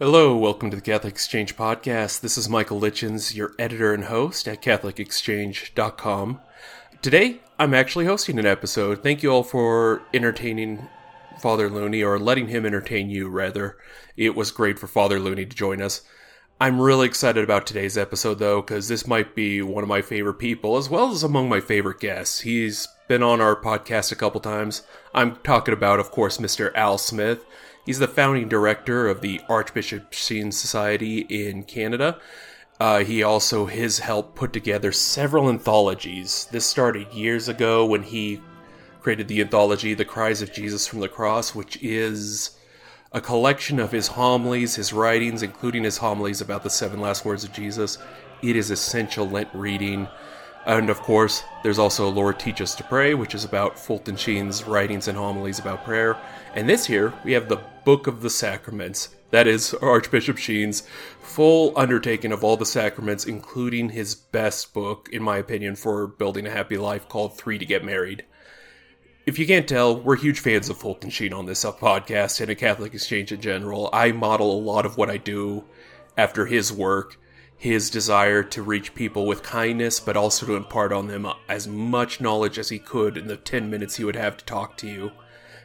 [0.00, 2.20] Hello, welcome to the Catholic Exchange Podcast.
[2.20, 6.40] This is Michael Lichens, your editor and host at CatholicExchange.com.
[7.02, 9.02] Today, I'm actually hosting an episode.
[9.02, 10.88] Thank you all for entertaining
[11.40, 13.76] Father Looney, or letting him entertain you, rather.
[14.16, 16.02] It was great for Father Looney to join us.
[16.60, 20.38] I'm really excited about today's episode, though, because this might be one of my favorite
[20.38, 22.42] people, as well as among my favorite guests.
[22.42, 24.82] He's been on our podcast a couple times.
[25.12, 26.72] I'm talking about, of course, Mr.
[26.76, 27.44] Al Smith.
[27.88, 32.18] He's the founding director of the Archbishop Sheen Society in Canada.
[32.78, 36.48] Uh, he also his help put together several anthologies.
[36.50, 38.42] This started years ago when he
[39.00, 42.58] created the anthology "The Cries of Jesus from the Cross," which is
[43.10, 47.42] a collection of his homilies, his writings, including his homilies about the seven last words
[47.42, 47.96] of Jesus.
[48.42, 50.08] It is essential Lent reading.
[50.66, 54.64] And of course, there's also Lord Teach Us to Pray, which is about Fulton Sheen's
[54.64, 56.16] writings and homilies about prayer.
[56.54, 59.14] And this here, we have the Book of the Sacraments.
[59.30, 60.82] That is Archbishop Sheen's
[61.20, 66.46] full undertaking of all the sacraments, including his best book, in my opinion, for building
[66.46, 68.24] a happy life called Three to Get Married.
[69.26, 72.54] If you can't tell, we're huge fans of Fulton Sheen on this podcast and a
[72.54, 73.90] Catholic Exchange in general.
[73.92, 75.64] I model a lot of what I do
[76.16, 77.18] after his work
[77.58, 82.20] his desire to reach people with kindness, but also to impart on them as much
[82.20, 85.10] knowledge as he could in the 10 minutes he would have to talk to you.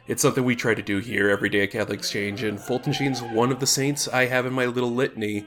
[0.08, 3.22] It's something we try to do here every day at Catholic Exchange, and Fulton Sheen's
[3.22, 5.46] one of the saints I have in my little litany,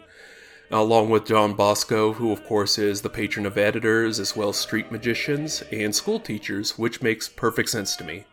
[0.72, 4.58] along with Don Bosco, who of course is the patron of editors as well as
[4.58, 8.25] street magicians and school teachers, which makes perfect sense to me.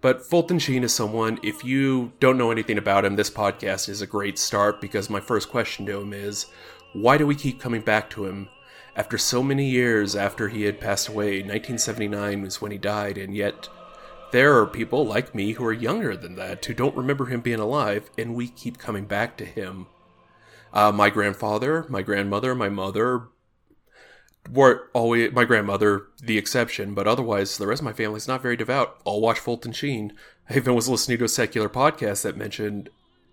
[0.00, 4.02] But Fulton Sheen is someone, if you don't know anything about him, this podcast is
[4.02, 6.46] a great start because my first question to him is
[6.92, 8.48] why do we keep coming back to him?
[8.96, 13.34] After so many years after he had passed away, 1979 was when he died, and
[13.34, 13.68] yet
[14.32, 17.60] there are people like me who are younger than that who don't remember him being
[17.60, 19.86] alive, and we keep coming back to him.
[20.72, 23.28] Uh, my grandfather, my grandmother, my mother
[24.50, 28.56] were always my grandmother the exception, but otherwise the rest of my family's not very
[28.56, 29.00] devout.
[29.04, 30.12] All watch Fulton Sheen.
[30.48, 32.90] I even was listening to a secular podcast that mentioned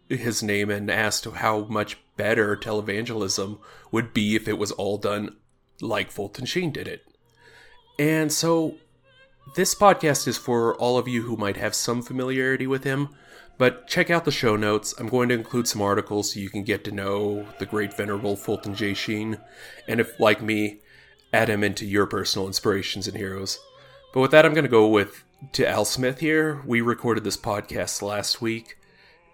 [0.10, 3.60] his name and asked how much better televangelism
[3.92, 5.36] would be if it was all done
[5.82, 7.06] like Fulton Sheen did it.
[8.00, 8.76] And so
[9.56, 13.10] this podcast is for all of you who might have some familiarity with him,
[13.58, 14.94] but check out the show notes.
[15.00, 18.36] I'm going to include some articles so you can get to know the great venerable
[18.36, 18.94] Fulton J.
[18.94, 19.40] Sheen,
[19.88, 20.82] and if, like me,
[21.34, 23.60] add him into your personal inspirations and heroes.
[24.14, 25.24] But with that, I'm going to go with
[25.54, 26.62] to Al Smith here.
[26.66, 28.77] We recorded this podcast last week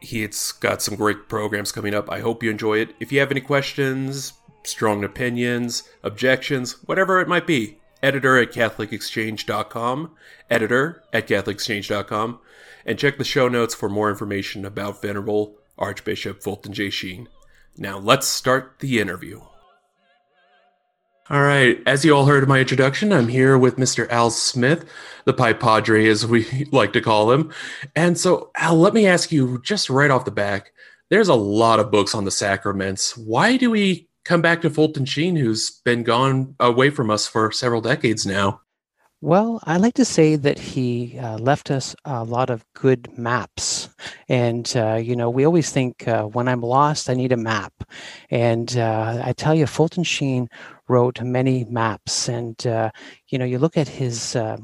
[0.03, 2.09] he's got some great programs coming up.
[2.11, 2.95] I hope you enjoy it.
[2.99, 4.33] If you have any questions,
[4.63, 10.11] strong opinions, objections, whatever it might be, editor at CatholicExchange.com,
[10.49, 12.39] editor at CatholicExchange.com,
[12.85, 16.89] and check the show notes for more information about Venerable Archbishop Fulton J.
[16.89, 17.29] Sheen.
[17.77, 19.41] Now let's start the interview.
[21.29, 21.81] All right.
[21.85, 24.09] As you all heard in my introduction, I'm here with Mr.
[24.09, 24.85] Al Smith,
[25.25, 27.51] the Pipe Padre, as we like to call him.
[27.95, 30.73] And so, Al, let me ask you just right off the back
[31.13, 33.15] there's a lot of books on the sacraments.
[33.15, 37.51] Why do we come back to Fulton Sheen, who's been gone away from us for
[37.51, 38.61] several decades now?
[39.21, 43.89] Well, I like to say that he uh, left us a lot of good maps.
[44.27, 47.73] And, uh, you know, we always think uh, when I'm lost, I need a map.
[48.31, 50.49] And uh, I tell you, Fulton Sheen
[50.87, 52.27] wrote many maps.
[52.27, 52.91] And, uh,
[53.27, 54.57] you know, you look at his uh,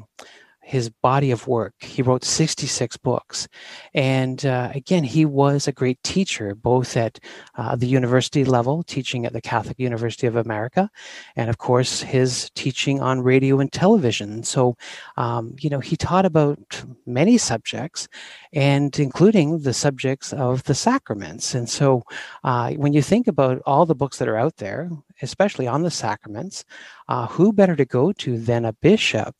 [0.70, 1.74] his body of work.
[1.80, 3.48] He wrote 66 books.
[3.92, 7.18] And uh, again, he was a great teacher, both at
[7.56, 10.88] uh, the university level, teaching at the Catholic University of America,
[11.34, 14.44] and of course, his teaching on radio and television.
[14.44, 14.76] So,
[15.16, 18.06] um, you know, he taught about many subjects,
[18.52, 21.52] and including the subjects of the sacraments.
[21.52, 22.04] And so,
[22.44, 24.88] uh, when you think about all the books that are out there,
[25.22, 26.64] especially on the sacraments,
[27.08, 29.34] uh, who better to go to than a bishop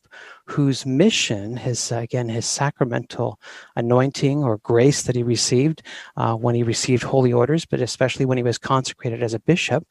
[0.45, 3.39] whose mission, his again, his sacramental
[3.75, 5.81] anointing or grace that he received
[6.17, 9.85] uh, when he received holy orders, but especially when he was consecrated as a bishop,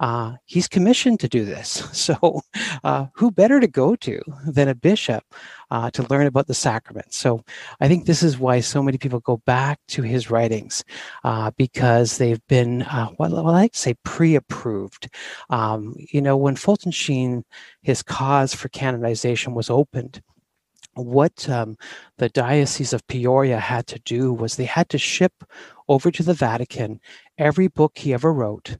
[0.00, 1.82] uh, he's commissioned to do this.
[2.06, 2.42] So,
[2.84, 5.24] uh, who better to go to than a bishop
[5.70, 7.16] uh, to learn about the sacraments?
[7.16, 7.42] So,
[7.80, 10.84] I think this is why so many people go back to his writings
[11.24, 15.08] uh, because they've been, uh, what, what I like to say, pre-approved.
[15.50, 17.44] Um, you know, when Fulton Sheen,
[17.82, 20.22] his cause for canonization was opened
[20.96, 21.76] what um,
[22.18, 25.32] the Diocese of Peoria had to do was they had to ship
[25.88, 27.00] over to the Vatican
[27.38, 28.78] every book he ever wrote,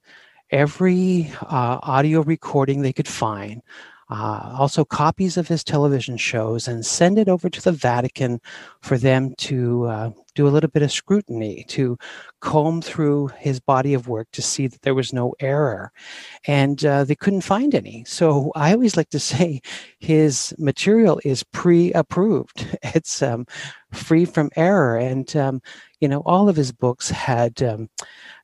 [0.50, 3.62] every uh, audio recording they could find,
[4.08, 8.40] uh, also copies of his television shows, and send it over to the Vatican
[8.80, 11.98] for them to uh, do a little bit of scrutiny, to
[12.40, 15.90] comb through his body of work to see that there was no error.
[16.46, 18.04] And uh, they couldn't find any.
[18.06, 19.60] So I always like to say
[19.98, 23.46] his material is pre approved, it's um,
[23.92, 24.96] free from error.
[24.96, 25.60] And, um,
[26.00, 27.62] you know, all of his books had.
[27.62, 27.88] Um,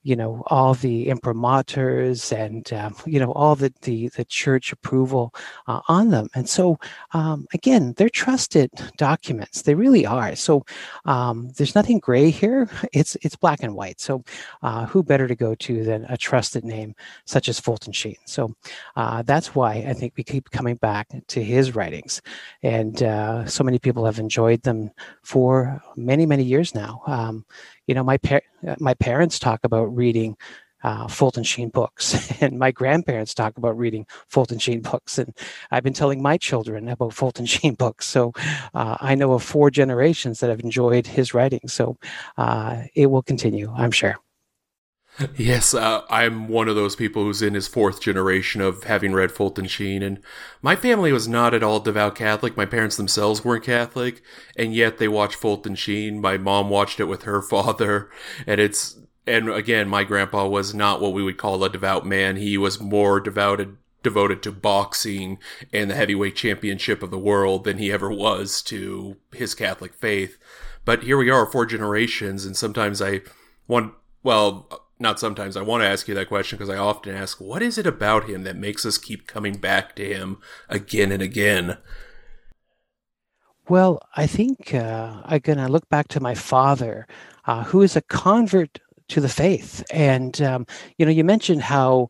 [0.04, 5.34] you know all the imprimaturs and um, you know all the the, the church approval
[5.66, 6.78] uh, on them and so
[7.12, 10.64] um, again they're trusted documents they really are so
[11.04, 12.68] um, there's nothing gray here.
[12.92, 14.00] It's it's black and white.
[14.00, 14.22] So
[14.62, 16.94] uh, who better to go to than a trusted name
[17.24, 18.16] such as fulton sheen?
[18.26, 18.54] So
[18.96, 22.20] uh, that's why i think we keep coming back to his writings.
[22.62, 24.90] And uh, so many people have enjoyed them
[25.22, 27.02] for many many years now.
[27.06, 27.44] Um,
[27.86, 30.36] you know my par- uh, my parents talk about reading
[30.82, 35.36] uh, Fulton Sheen books, and my grandparents talk about reading Fulton Sheen books, and
[35.70, 38.06] I've been telling my children about Fulton Sheen books.
[38.06, 38.32] So
[38.74, 41.66] uh, I know of four generations that have enjoyed his writing.
[41.66, 41.96] So
[42.36, 44.16] uh, it will continue, I'm sure.
[45.36, 49.30] Yes, uh, I'm one of those people who's in his fourth generation of having read
[49.30, 50.22] Fulton Sheen, and
[50.62, 52.56] my family was not at all devout Catholic.
[52.56, 54.22] My parents themselves weren't Catholic,
[54.56, 56.18] and yet they watched Fulton Sheen.
[56.18, 58.08] My mom watched it with her father,
[58.46, 62.36] and it's and again, my grandpa was not what we would call a devout man.
[62.36, 65.38] He was more devoted devoted to boxing
[65.72, 70.38] and the heavyweight championship of the world than he ever was to his Catholic faith.
[70.84, 73.20] But here we are, four generations, and sometimes I
[73.68, 77.40] want well not sometimes I want to ask you that question because I often ask,
[77.40, 81.22] what is it about him that makes us keep coming back to him again and
[81.22, 81.76] again?
[83.68, 87.06] Well, I think uh, again, I look back to my father,
[87.46, 88.80] uh, who is a convert
[89.12, 90.66] to the faith, and um,
[90.98, 92.08] you know, you mentioned how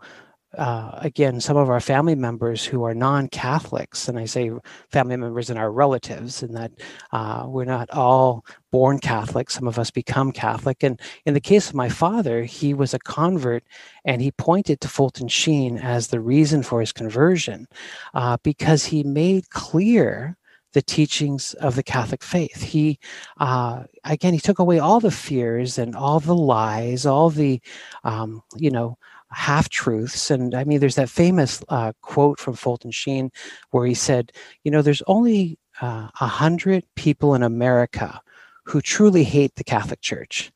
[0.58, 4.50] uh, again, some of our family members who are non-Catholics, and I say
[4.90, 6.72] family members and our relatives, and that
[7.12, 9.50] uh, we're not all born Catholic.
[9.50, 10.82] Some of us become Catholic.
[10.82, 13.64] And in the case of my father, he was a convert,
[14.04, 17.66] and he pointed to Fulton Sheen as the reason for his conversion,
[18.12, 20.36] uh, because he made clear
[20.72, 22.62] the teachings of the Catholic faith.
[22.62, 22.98] He,
[23.38, 27.60] uh, again, he took away all the fears and all the lies, all the,
[28.04, 28.96] um, you know,
[29.30, 30.30] half truths.
[30.30, 33.30] And I mean, there's that famous uh, quote from Fulton Sheen
[33.70, 34.32] where he said,
[34.64, 38.20] you know, there's only uh, a uh, hundred people in America
[38.64, 40.52] who truly hate the Catholic Church,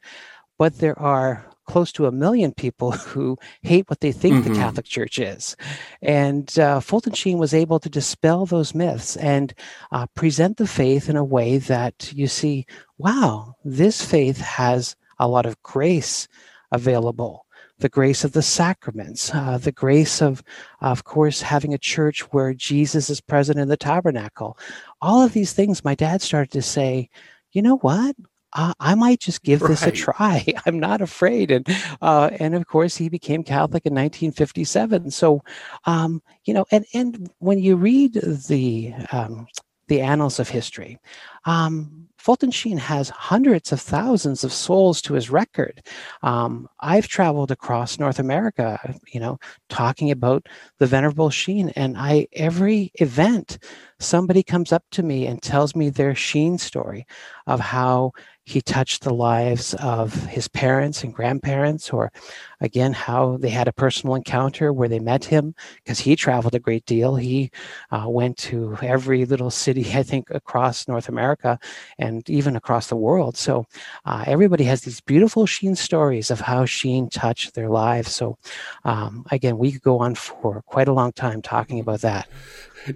[0.58, 4.52] but there are close to a million people who hate what they think mm-hmm.
[4.52, 5.56] the Catholic Church is.
[6.02, 9.54] And uh, Fulton Sheen was able to dispel those myths and
[9.92, 12.66] uh, present the faith in a way that you see,
[12.98, 16.28] wow, this faith has a lot of grace
[16.72, 17.46] available
[17.78, 20.42] the grace of the sacraments, uh, the grace of,
[20.80, 24.58] of course, having a church where Jesus is present in the tabernacle.
[25.02, 27.10] All of these things, my dad started to say,
[27.52, 28.16] you know what?
[28.56, 29.68] Uh, I might just give right.
[29.68, 30.44] this a try.
[30.66, 31.68] I'm not afraid, and
[32.00, 35.10] uh, and of course he became Catholic in 1957.
[35.10, 35.42] So,
[35.84, 39.46] um, you know, and and when you read the um,
[39.88, 40.98] the annals of history,
[41.44, 45.82] um, Fulton Sheen has hundreds of thousands of souls to his record.
[46.22, 48.80] Um, I've traveled across North America,
[49.12, 49.38] you know,
[49.68, 50.48] talking about
[50.78, 53.58] the Venerable Sheen, and I every event
[54.00, 57.06] somebody comes up to me and tells me their Sheen story
[57.46, 58.12] of how
[58.46, 62.12] he touched the lives of his parents and grandparents, or
[62.60, 66.60] again, how they had a personal encounter where they met him because he traveled a
[66.60, 67.16] great deal.
[67.16, 67.50] He
[67.90, 71.58] uh, went to every little city, I think, across North America
[71.98, 73.36] and even across the world.
[73.36, 73.66] So
[74.04, 78.14] uh, everybody has these beautiful Sheen stories of how Sheen touched their lives.
[78.14, 78.38] So
[78.84, 82.28] um, again, we could go on for quite a long time talking about that.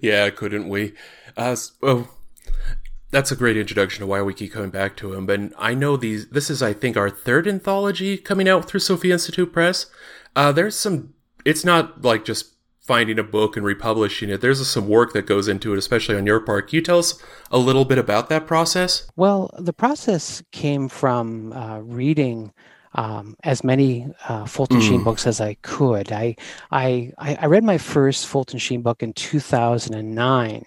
[0.00, 0.92] Yeah, couldn't we?
[1.36, 2.08] Uh, oh
[3.10, 5.26] that's a great introduction to why we keep coming back to him.
[5.26, 6.28] But I know these.
[6.28, 9.86] This is, I think, our third anthology coming out through Sophia Institute Press.
[10.36, 11.14] Uh, there's some.
[11.44, 14.40] It's not like just finding a book and republishing it.
[14.40, 16.68] There's some work that goes into it, especially on your part.
[16.68, 19.08] Can you tell us a little bit about that process?
[19.16, 22.52] Well, the process came from uh, reading
[22.94, 24.88] um, as many uh, Fulton mm.
[24.88, 26.10] Sheen books as I could.
[26.10, 26.36] I,
[26.70, 30.64] I I read my first Fulton Sheen book in 2009,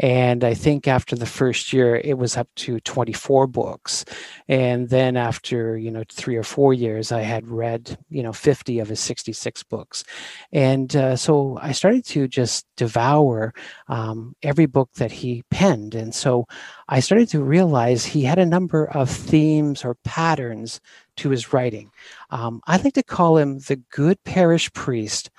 [0.00, 4.04] and I think after the first year it was up to 24 books,
[4.48, 8.78] and then after you know three or four years I had read you know 50
[8.78, 10.04] of his 66 books,
[10.52, 13.52] and uh, so I started to just devour
[13.88, 16.46] um, every book that he penned, and so
[16.88, 20.80] I started to realize he had a number of themes or patterns
[21.18, 21.90] to his writing.
[22.30, 25.30] Um, I like to call him the good parish priest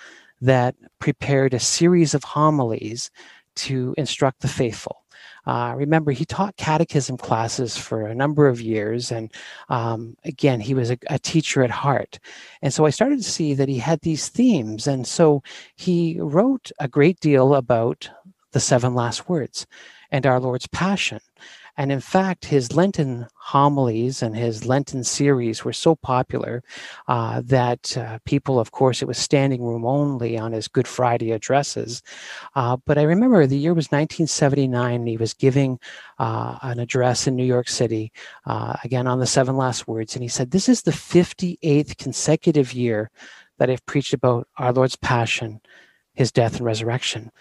[0.42, 3.12] that prepared a series of homilies
[3.56, 5.04] to instruct the faithful.
[5.46, 9.12] uh, remember, he taught catechism classes for a number of years.
[9.12, 9.34] And
[9.70, 12.20] um, again, he was a, a, teacher at heart.
[12.62, 14.86] And so I started to see that he had these themes.
[14.86, 15.42] And so
[15.76, 18.10] he wrote a great deal about
[18.52, 19.66] the seven last words
[20.12, 21.20] and our Lord's passion.
[21.80, 26.62] And in fact, his Lenten homilies and his Lenten series were so popular
[27.08, 31.32] uh, that uh, people, of course, it was standing room only on his Good Friday
[31.32, 32.04] addresses.
[32.54, 35.80] Uh, but I remember the year was 1979, and he was giving
[36.18, 38.12] uh, an address in New York City,
[38.46, 40.16] uh, again on the seven last words.
[40.16, 43.10] And he said, This is the 58th consecutive year
[43.58, 45.62] that I've preached about our Lord's passion,
[46.14, 47.32] his death, and resurrection.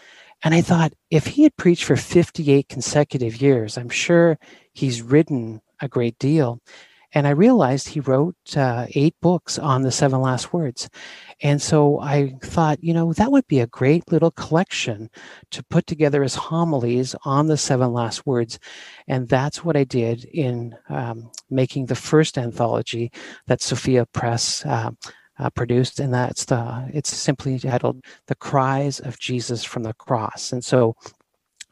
[0.44, 4.38] And I thought, if he had preached for 58 consecutive years, I'm sure
[4.72, 6.60] he's written a great deal.
[7.14, 10.90] And I realized he wrote uh, eight books on the seven last words.
[11.42, 15.08] And so I thought, you know, that would be a great little collection
[15.52, 18.58] to put together as homilies on the seven last words.
[19.06, 23.10] And that's what I did in um, making the first anthology
[23.46, 24.90] that Sophia Press uh,
[25.38, 30.52] uh, produced, and that's the it's simply titled "The Cries of Jesus from the Cross."
[30.52, 30.96] And so,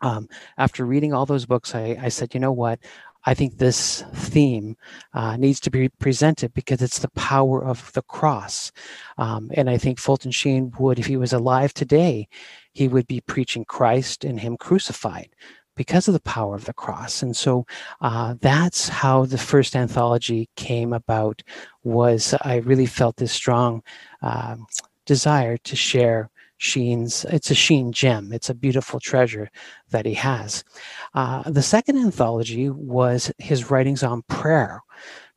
[0.03, 2.79] um, after reading all those books, I, I said, you know what?
[3.29, 4.77] I think this theme
[5.13, 8.71] uh, needs to be presented because it's the power of the cross.
[9.19, 12.29] Um, and I think Fulton Sheen would, if he was alive today,
[12.73, 15.31] he would be preaching Christ and Him crucified
[15.77, 17.23] because of the power of the cross.
[17.23, 17.67] And so
[18.01, 21.43] uh, that's how the first anthology came about.
[21.85, 23.83] Was I really felt this strong
[24.23, 24.57] uh,
[25.05, 27.25] desire to share Sheen's.
[27.27, 28.33] It's a Sheen gem.
[28.33, 29.51] It's a beautiful treasure
[29.91, 30.65] that he has.
[31.15, 34.81] Uh, the second anthology was his writings on prayer,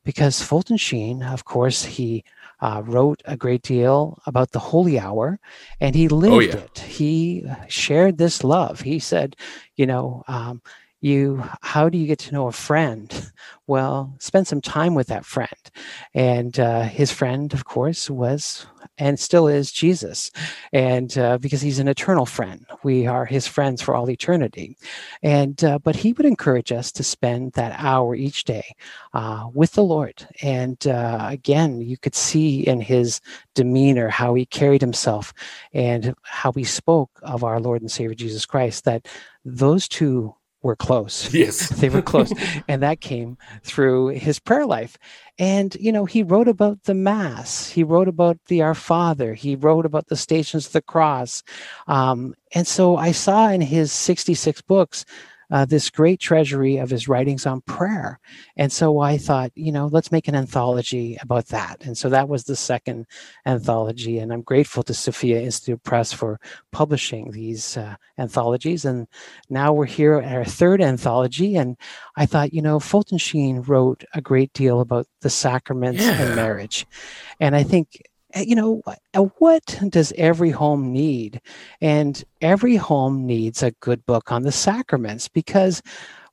[0.02, 2.24] because Fulton Sheen, of course, he
[2.60, 5.38] uh, wrote a great deal about the holy hour
[5.80, 6.56] and he lived oh, yeah.
[6.56, 6.78] it.
[6.78, 8.80] He shared this love.
[8.80, 9.36] He said,
[9.76, 10.62] you know, um,
[11.00, 13.32] you how do you get to know a friend
[13.66, 15.48] well spend some time with that friend
[16.14, 18.66] and uh, his friend of course was
[19.00, 20.30] and still is jesus
[20.72, 22.64] and uh, because he's an eternal friend.
[22.82, 24.76] We are his friends for all eternity.
[25.22, 28.74] And uh, but he would encourage us to spend that hour each day
[29.14, 30.26] uh, with the lord.
[30.42, 33.20] And uh, again you could see in his
[33.54, 35.32] demeanor how he carried himself
[35.72, 39.06] and how he spoke of our lord and savior jesus christ that
[39.44, 41.32] those two were close.
[41.40, 41.68] Yes.
[41.68, 42.32] they were close.
[42.68, 44.98] and that came through his prayer life.
[45.38, 49.56] And, you know, he wrote about the Mass, he wrote about the Our Father, he
[49.56, 51.42] wrote about the Stations of the Cross.
[51.86, 55.04] Um, and so I saw in his 66 books
[55.50, 58.20] uh, this great treasury of his writings on prayer.
[58.56, 61.84] And so I thought, you know, let's make an anthology about that.
[61.84, 63.06] And so that was the second
[63.46, 64.18] anthology.
[64.18, 66.38] And I'm grateful to Sophia Institute Press for
[66.72, 68.84] publishing these uh, anthologies.
[68.84, 69.06] And
[69.48, 71.56] now we're here at our third anthology.
[71.56, 71.76] And
[72.16, 76.22] I thought, you know, Fulton Sheen wrote a great deal about the sacraments yeah.
[76.22, 76.86] and marriage.
[77.40, 78.02] And I think
[78.36, 78.82] you know,
[79.14, 81.40] uh, what does every home need?
[81.80, 85.82] And every home needs a good book on the sacraments because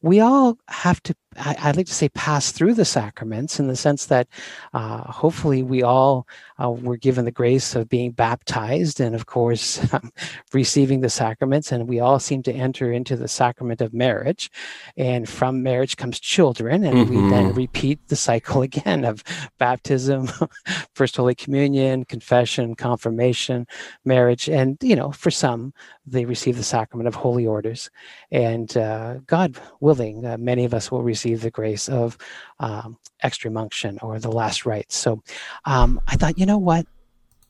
[0.01, 3.75] we all have to I, would like to say pass through the sacraments in the
[3.75, 4.27] sense that
[4.73, 6.27] uh, hopefully we all
[6.61, 10.11] uh, were given the grace of being baptized and, of course, um,
[10.53, 11.71] receiving the sacraments.
[11.71, 14.49] And we all seem to enter into the sacrament of marriage.
[14.97, 16.83] And from marriage comes children.
[16.83, 17.09] And mm-hmm.
[17.09, 17.57] we then mm-hmm.
[17.57, 19.23] repeat the cycle again of
[19.57, 20.29] baptism,
[20.95, 23.67] First Holy Communion, confession, confirmation,
[24.05, 24.49] marriage.
[24.49, 25.73] And, you know, for some,
[26.07, 27.89] they receive the sacrament of holy orders.
[28.31, 32.17] And uh, God willing, uh, many of us will receive the grace of
[32.59, 34.95] um, extreme unction or the last rites.
[34.95, 35.21] So
[35.65, 36.85] um, I thought, you know what?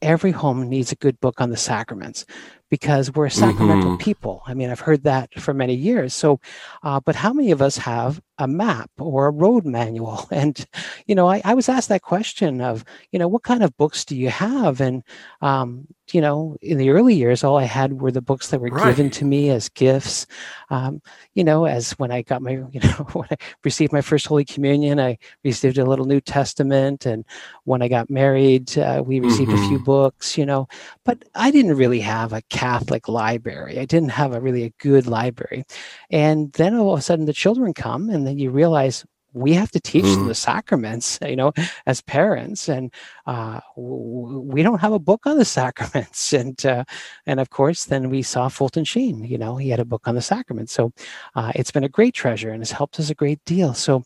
[0.02, 2.26] Every home needs a good book on the sacraments
[2.70, 4.04] because we're a sacramental mm-hmm.
[4.04, 4.44] people.
[4.46, 6.14] I mean, I've heard that for many years.
[6.14, 6.40] So,
[6.84, 10.28] uh, but how many of us have a map or a road manual?
[10.38, 10.66] And,
[11.08, 14.06] you know, I, I was asked that question of, you know, what kind of books
[14.06, 14.80] do you have?
[14.80, 15.04] And,
[15.42, 18.70] um, you know, in the early years, all I had were the books that were
[18.70, 18.86] right.
[18.86, 20.26] given to me as gifts.
[20.70, 21.02] Um,
[21.34, 24.46] you know, as when I got my, you know, when I received my first Holy
[24.46, 27.06] Communion, I received a little New Testament.
[27.06, 27.26] And
[27.66, 29.64] when I got married, uh, we received mm-hmm.
[29.64, 29.86] a few mm-hmm.
[29.86, 30.68] books, you know,
[31.04, 33.80] but I didn't really have a Catholic library.
[33.80, 35.66] I didn't have a really a good library.
[36.10, 39.72] And then all of a sudden the children come and then you realize, we have
[39.72, 40.28] to teach mm-hmm.
[40.28, 41.54] the sacraments you know
[41.86, 42.68] as parents.
[42.68, 42.94] And
[43.26, 46.34] uh, we don't have a book on the sacraments.
[46.34, 46.84] And uh,
[47.26, 50.16] and of course then we saw fulton sheen you know he had a book on
[50.16, 50.74] the sacraments.
[50.74, 50.92] So
[51.36, 53.74] uh, it's been a great treasure and has helped us a great deal.
[53.74, 54.04] So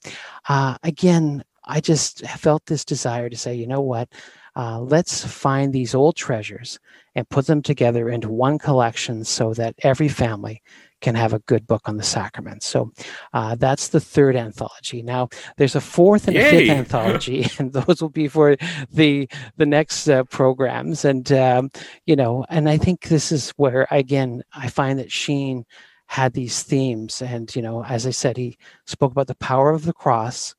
[0.50, 4.10] uh, again i just felt this desire to say you know what?
[4.54, 6.78] Uh, let's find these old treasures
[7.16, 10.62] and put them together into one collection so that every family
[11.02, 12.66] can have a good book on the sacraments.
[12.66, 12.92] So
[13.34, 15.02] uh, that's the third anthology.
[15.02, 16.48] Now there's a fourth and Yay.
[16.48, 18.56] a fifth anthology, and those will be for
[18.92, 19.28] the
[19.58, 21.06] the next uh, programs.
[21.06, 21.72] And um,
[22.06, 25.66] you know, and I think this is where again I find that Sheen
[26.08, 29.86] had these themes, and you know, as I said, he spoke about the power of
[29.86, 30.56] the cross.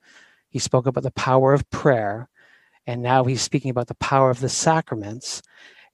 [0.49, 2.29] He spoke about the power of prayer
[2.87, 5.43] and now he's speaking about the power of the sacraments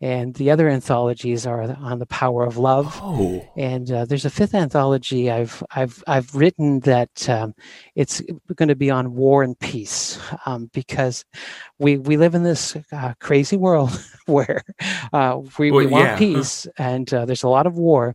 [0.00, 2.98] and the other anthologies are on the power of love.
[3.02, 3.44] Oh.
[3.56, 7.54] And uh, there's a fifth anthology I've I've I've written that um,
[7.96, 8.22] it's
[8.54, 11.24] going to be on war and peace um, because
[11.78, 13.90] we we live in this uh, crazy world
[14.26, 14.62] where
[15.12, 16.18] uh, we, well, we want yeah.
[16.18, 18.14] peace and uh, there's a lot of war.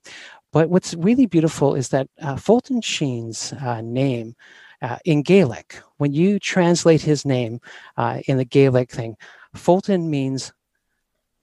[0.54, 4.36] But what's really beautiful is that uh, Fulton Sheen's uh, name
[4.84, 5.82] uh, in Gaelic.
[5.98, 7.60] When you translate his name
[7.98, 9.18] uh, in the Gaelic thing,
[9.56, 10.54] Fulton means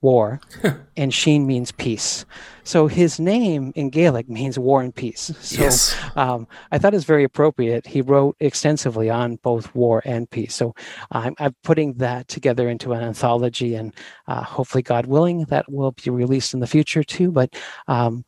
[0.02, 0.40] war
[0.96, 2.24] and Sheen means peace.
[2.64, 5.32] So his name in Gaelic means war and peace.
[5.40, 5.96] So yes.
[6.16, 7.86] um, I thought it was very appropriate.
[7.86, 10.54] He wrote extensively on both war and peace.
[10.54, 10.74] So
[11.10, 13.94] I'm, I'm putting that together into an anthology and
[14.26, 17.32] uh, hopefully, God willing, that will be released in the future too.
[17.32, 17.54] But
[17.88, 18.24] um,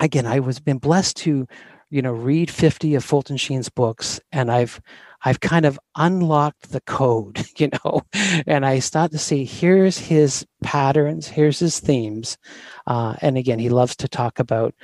[0.00, 1.46] again, I was been blessed to
[1.90, 4.80] you know read 50 of fulton sheen's books and i've
[5.24, 8.02] i've kind of unlocked the code you know
[8.46, 12.36] and i start to see here's his patterns here's his themes
[12.86, 14.74] uh, and again he loves to talk about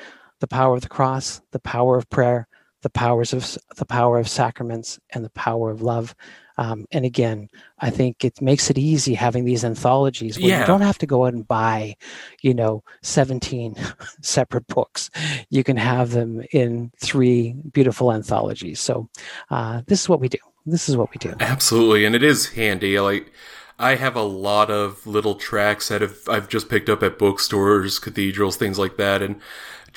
[0.40, 2.46] the power of the cross the power of prayer
[2.82, 6.14] the powers of the power of sacraments and the power of love
[6.58, 7.48] um, and again,
[7.78, 10.60] I think it makes it easy having these anthologies where yeah.
[10.60, 11.96] you don't have to go out and buy,
[12.42, 13.76] you know, 17
[14.20, 15.08] separate books.
[15.50, 18.80] You can have them in three beautiful anthologies.
[18.80, 19.08] So
[19.50, 20.38] uh, this is what we do.
[20.66, 21.34] This is what we do.
[21.38, 22.04] Absolutely.
[22.04, 22.98] And it is handy.
[22.98, 23.32] Like,
[23.78, 28.00] I have a lot of little tracks that have, I've just picked up at bookstores,
[28.00, 29.22] cathedrals, things like that.
[29.22, 29.40] And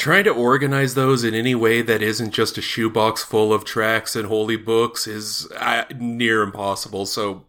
[0.02, 4.16] trying to organize those in any way that isn't just a shoebox full of tracks
[4.16, 7.06] and holy books is uh, near impossible.
[7.06, 7.46] So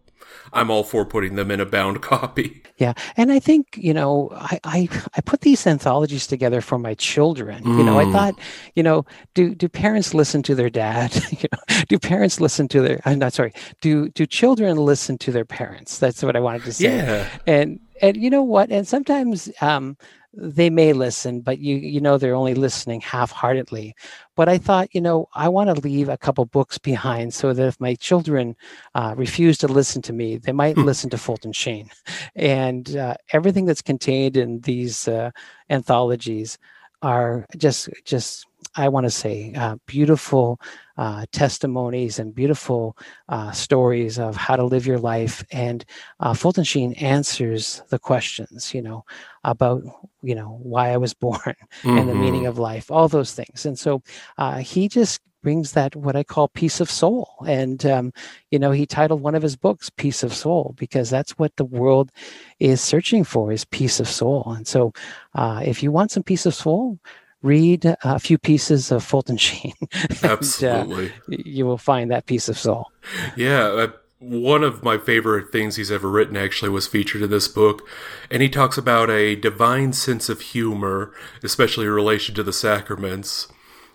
[0.53, 2.61] I'm all for putting them in a bound copy.
[2.77, 6.93] Yeah, and I think you know I I, I put these anthologies together for my
[6.93, 7.63] children.
[7.63, 7.77] Mm.
[7.79, 8.11] You know, I mm.
[8.11, 8.35] thought
[8.75, 11.15] you know do do parents listen to their dad?
[11.31, 13.01] you know, do parents listen to their?
[13.05, 13.53] I'm not sorry.
[13.81, 15.97] Do do children listen to their parents?
[15.97, 16.97] That's what I wanted to say.
[16.97, 18.71] Yeah, and and you know what?
[18.71, 19.97] And sometimes um,
[20.33, 23.95] they may listen, but you you know they're only listening half-heartedly.
[24.35, 27.67] But I thought, you know, I want to leave a couple books behind so that
[27.67, 28.55] if my children
[28.95, 30.83] uh, refuse to listen to me, they might hmm.
[30.83, 31.89] listen to Fulton Sheen,
[32.35, 35.31] and uh, everything that's contained in these uh,
[35.69, 36.57] anthologies
[37.03, 40.59] are just just I want to say uh, beautiful
[40.97, 42.97] uh, testimonies and beautiful
[43.29, 45.43] uh, stories of how to live your life.
[45.51, 45.85] And
[46.19, 49.05] uh, Fulton Sheen answers the questions, you know,
[49.43, 49.83] about,
[50.21, 51.97] you know, why I was born mm-hmm.
[51.97, 52.49] and the meaning mm-hmm.
[52.49, 53.65] of life, all those things.
[53.65, 54.01] And so
[54.37, 57.29] uh, he just brings that what I call peace of soul.
[57.45, 58.13] And, um,
[58.49, 61.65] you know, he titled one of his books, Peace of Soul, because that's what the
[61.65, 62.11] world
[62.59, 64.43] is searching for is peace of soul.
[64.55, 64.93] And so
[65.35, 66.97] uh, if you want some peace of soul,
[67.43, 69.73] read a few pieces of Fulton Sheen.
[69.91, 71.09] and, uh, Absolutely.
[71.09, 72.91] Uh, you will find that piece of soul.
[73.35, 73.65] Yeah.
[73.67, 73.87] Uh,
[74.19, 77.87] one of my favorite things he's ever written actually was featured in this book.
[78.31, 83.49] And he talks about a divine sense of humor, especially in relation to the sacraments.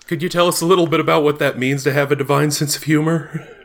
[0.06, 2.50] Could you tell us a little bit about what that means to have a divine
[2.50, 3.46] sense of humor?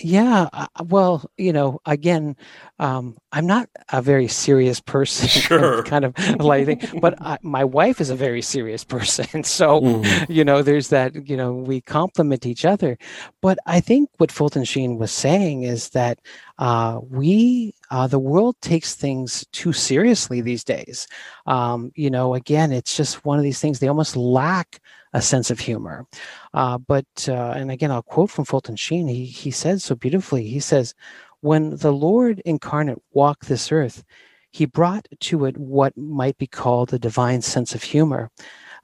[0.00, 2.36] Yeah, uh, well, you know, again,
[2.78, 5.82] um, I'm not a very serious person, sure.
[5.82, 10.28] kind of like, but I, my wife is a very serious person, so mm.
[10.28, 11.28] you know, there's that.
[11.28, 12.96] You know, we complement each other.
[13.40, 16.20] But I think what Fulton Sheen was saying is that
[16.58, 21.06] uh, we, uh, the world takes things too seriously these days.
[21.46, 23.78] Um, you know, again, it's just one of these things.
[23.78, 24.80] They almost lack
[25.12, 26.06] a sense of humor.
[26.54, 29.08] Uh, but uh, and again, I'll quote from Fulton Sheen.
[29.08, 30.48] He he said so beautifully.
[30.48, 30.94] He says,
[31.40, 34.04] "When the Lord incarnate walked this earth,
[34.52, 38.30] he brought to it what might be called a divine sense of humor.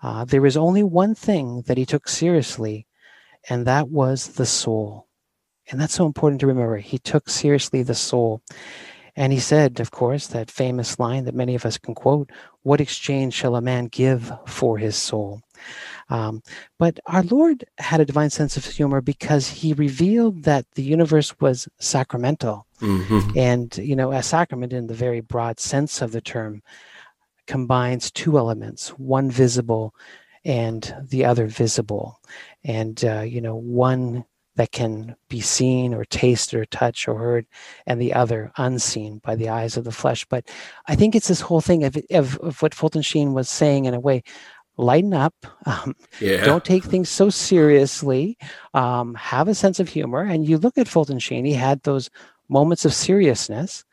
[0.03, 2.87] Uh, there was only one thing that he took seriously,
[3.49, 5.07] and that was the soul."
[5.71, 6.77] And that's so important to remember.
[6.77, 8.42] He took seriously the soul.
[9.18, 12.31] And he said, of course, that famous line that many of us can quote
[12.62, 15.42] What exchange shall a man give for his soul?
[16.09, 16.40] Um,
[16.78, 21.35] but our Lord had a divine sense of humor because he revealed that the universe
[21.40, 22.64] was sacramental.
[22.81, 23.37] Mm-hmm.
[23.37, 26.62] And, you know, a sacrament in the very broad sense of the term
[27.48, 29.96] combines two elements one visible
[30.44, 32.20] and the other visible.
[32.62, 34.26] And, uh, you know, one
[34.59, 37.47] that can be seen or tasted or touched or heard,
[37.87, 40.25] and the other unseen by the eyes of the flesh.
[40.25, 40.49] But
[40.88, 43.94] I think it's this whole thing of, of, of what Fulton Sheen was saying in
[43.94, 44.25] a way
[44.77, 45.35] lighten up.
[45.66, 46.44] Um, yeah.
[46.47, 48.38] Don't take things so seriously.
[48.73, 50.23] Um, have a sense of humor.
[50.23, 52.09] And you look at Fulton Sheen, he had those
[52.49, 53.85] moments of seriousness,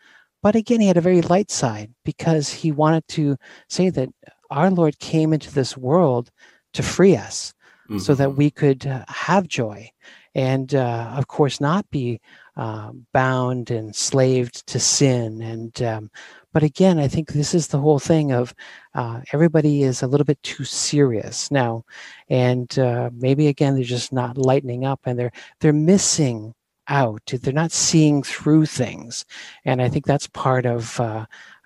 [0.42, 3.36] but again, he had a very light side because he wanted to
[3.68, 4.08] say that
[4.50, 6.32] our Lord came into this world
[6.74, 7.54] to free us
[7.90, 7.98] mm-hmm.
[7.98, 8.38] so that mm-hmm.
[8.38, 9.92] we could uh, have joy
[10.36, 12.20] and, uh, of course, not be
[12.58, 15.42] uh, bound and slaved to sin.
[15.42, 16.12] And um,
[16.54, 18.54] but again, I think this is the whole thing of
[18.94, 21.84] uh, everybody is a little bit too serious now,
[22.30, 26.54] and uh, maybe again they're just not lightening up, and they're they're missing
[26.88, 27.22] out.
[27.26, 29.26] They're not seeing through things,
[29.66, 31.00] and I think that's part of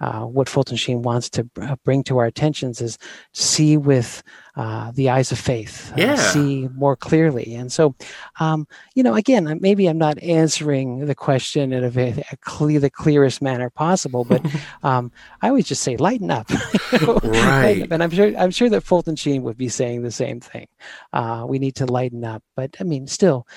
[0.01, 2.97] uh, uh, what Fulton Sheen wants to uh, bring to our attentions is
[3.33, 4.23] see with
[4.55, 7.55] uh, the eyes of faith, uh, see more clearly.
[7.55, 7.95] And so,
[8.39, 12.89] um, you know, again, maybe I'm not answering the question in a, a clear, the
[12.89, 14.45] clearest manner possible, but
[14.83, 16.49] um, I always just say, lighten up.
[17.23, 17.87] right.
[17.89, 20.67] And, I'm sure, I'm sure that Fulton Sheen would be saying the same thing.
[21.13, 22.43] Uh, we need to lighten up.
[22.55, 23.47] But I mean, still,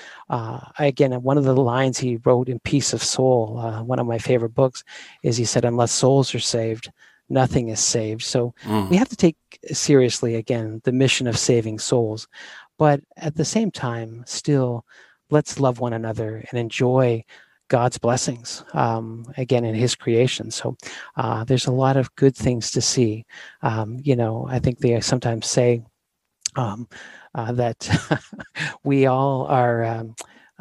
[0.79, 4.55] again, one of the lines he wrote in Peace of Soul, one of my favorite
[4.55, 4.85] books,
[5.23, 6.91] is he said, unless souls are saved,
[7.29, 8.21] nothing is saved.
[8.21, 8.89] So mm.
[8.89, 9.37] we have to take
[9.71, 12.27] seriously, again, the mission of saving souls.
[12.77, 14.85] But at the same time, still,
[15.29, 17.23] let's love one another and enjoy
[17.69, 20.51] God's blessings, um, again, in His creation.
[20.51, 20.77] So
[21.15, 23.25] uh, there's a lot of good things to see.
[23.61, 25.81] Um, you know, I think they sometimes say
[26.55, 26.87] um,
[27.33, 27.89] uh, that
[28.83, 30.05] we all are.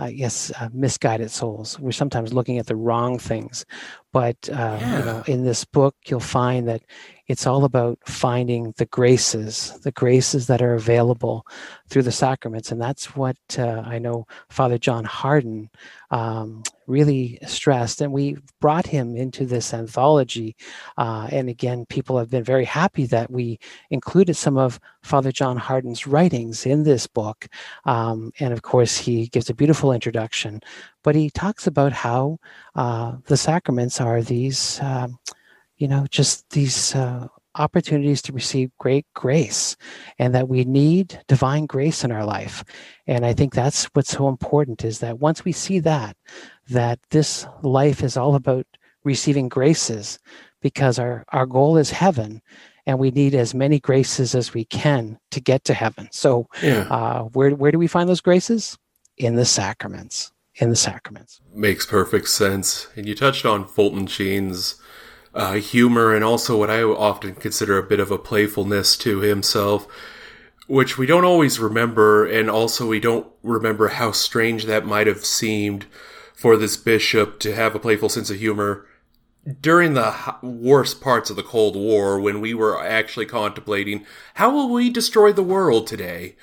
[0.02, 1.78] Uh, yes, uh, misguided souls.
[1.78, 3.64] We're sometimes looking at the wrong things,
[4.12, 4.98] but uh, yeah.
[4.98, 6.82] you know, in this book, you'll find that
[7.28, 11.46] it's all about finding the graces, the graces that are available
[11.88, 12.72] through the sacraments.
[12.72, 15.70] And that's what uh, I know Father John Hardon,
[16.10, 18.00] um, really stressed.
[18.02, 20.54] And we brought him into this anthology.
[20.98, 23.58] Uh, and again, people have been very happy that we
[23.90, 27.48] included some of Father John Hardon's writings in this book.
[27.86, 30.60] Um, and of course, he gives a beautiful introduction,
[31.02, 32.38] but he talks about how
[32.74, 34.78] uh, the sacraments are these.
[34.80, 35.18] Um,
[35.78, 39.76] you know, just these uh, opportunities to receive great grace
[40.18, 42.64] and that we need divine grace in our life.
[43.06, 46.16] And I think that's what's so important is that once we see that,
[46.68, 48.66] that this life is all about
[49.04, 50.18] receiving graces
[50.60, 52.40] because our, our goal is heaven
[52.86, 56.08] and we need as many graces as we can to get to heaven.
[56.10, 56.86] So, yeah.
[56.90, 58.78] uh, where, where do we find those graces?
[59.16, 60.32] In the sacraments.
[60.56, 61.40] In the sacraments.
[61.54, 62.88] Makes perfect sense.
[62.96, 64.80] And you touched on Fulton Sheen's
[65.34, 69.86] uh, humor and also what I often consider a bit of a playfulness to himself,
[70.66, 75.24] which we don't always remember, and also we don't remember how strange that might have
[75.24, 75.86] seemed
[76.42, 78.84] for this bishop to have a playful sense of humor
[79.60, 84.68] during the worst parts of the Cold War when we were actually contemplating how will
[84.68, 86.34] we destroy the world today?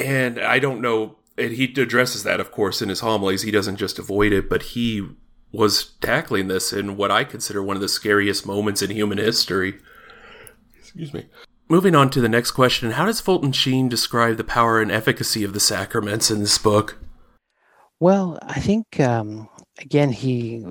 [0.00, 3.42] And I don't know, and he addresses that, of course, in his homilies.
[3.42, 5.06] He doesn't just avoid it, but he
[5.52, 9.80] was tackling this in what I consider one of the scariest moments in human history.
[10.78, 11.26] Excuse me.
[11.68, 15.44] Moving on to the next question How does Fulton Sheen describe the power and efficacy
[15.44, 16.96] of the sacraments in this book?
[18.00, 20.64] Well, I think, um, again, he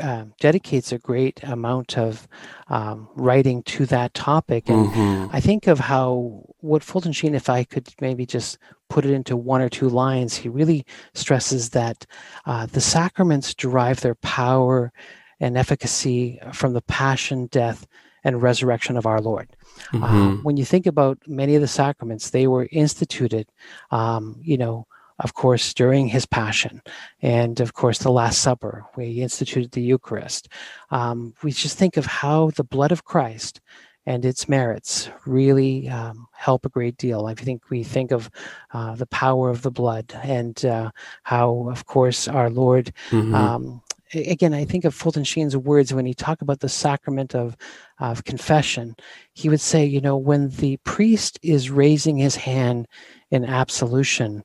[0.00, 2.26] uh, dedicates a great amount of
[2.68, 4.68] um, writing to that topic.
[4.68, 5.36] And mm-hmm.
[5.36, 9.36] I think of how what Fulton Sheen, if I could maybe just put it into
[9.36, 12.06] one or two lines, he really stresses that
[12.46, 14.92] uh, the sacraments derive their power
[15.40, 17.86] and efficacy from the passion, death,
[18.24, 19.54] and resurrection of our Lord.
[19.92, 20.04] Mm-hmm.
[20.04, 23.48] Uh, when you think about many of the sacraments, they were instituted,
[23.90, 24.86] um, you know,
[25.20, 26.82] of course, during his passion,
[27.22, 30.48] and of course, the Last Supper, we instituted the Eucharist.
[30.90, 33.60] Um, we just think of how the blood of Christ
[34.06, 37.26] and its merits really um, help a great deal.
[37.26, 38.30] I think we think of
[38.72, 40.90] uh, the power of the blood and uh,
[41.22, 42.92] how, of course, our Lord.
[43.10, 43.34] Mm-hmm.
[43.34, 47.56] Um, again, I think of Fulton Sheen's words when he talked about the sacrament of,
[47.98, 48.94] of confession.
[49.32, 52.86] He would say, you know, when the priest is raising his hand
[53.30, 54.44] in absolution,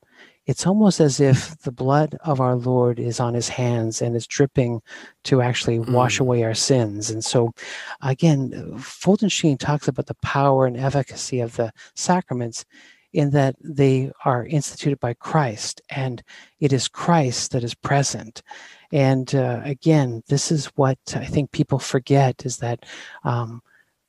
[0.49, 4.25] it's almost as if the blood of our Lord is on his hands and is
[4.25, 4.81] dripping
[5.25, 5.91] to actually mm.
[5.91, 7.11] wash away our sins.
[7.11, 7.51] And so,
[8.01, 12.65] again, Fulton Sheen talks about the power and efficacy of the sacraments
[13.13, 16.23] in that they are instituted by Christ and
[16.59, 18.41] it is Christ that is present.
[18.91, 22.87] And uh, again, this is what I think people forget is that,
[23.23, 23.61] um,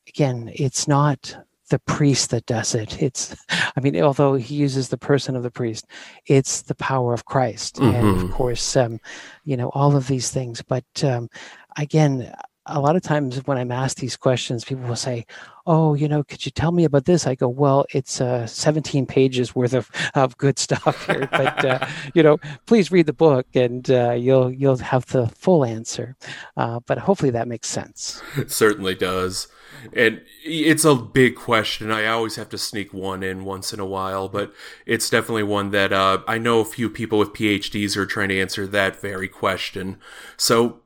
[0.09, 1.37] again, it's not
[1.71, 3.03] the priest that does it.
[3.03, 5.87] It's, I mean, although he uses the person of the priest,
[6.27, 7.77] it's the power of Christ.
[7.77, 7.97] Mm-hmm.
[7.97, 8.33] And of mm-hmm.
[8.33, 9.01] course, um,
[9.45, 10.63] you know, all of these things.
[10.63, 11.31] But um,
[11.77, 12.33] again,
[12.67, 15.27] a lot of times when I'm asked these questions, people will say,
[15.67, 19.07] "Oh, you know, could you tell me about this?" I go, "Well, it's uh, 17
[19.07, 23.47] pages worth of, of good stuff here, but uh, you know, please read the book,
[23.55, 26.17] and uh, you'll you'll have the full answer."
[26.57, 28.23] Uh, but hopefully, that makes sense.
[28.37, 29.49] It certainly does,
[29.93, 31.91] and it's a big question.
[31.91, 34.53] I always have to sneak one in once in a while, but
[34.87, 38.41] it's definitely one that uh, I know a few people with PhDs are trying to
[38.41, 39.99] answer that very question.
[40.37, 40.81] So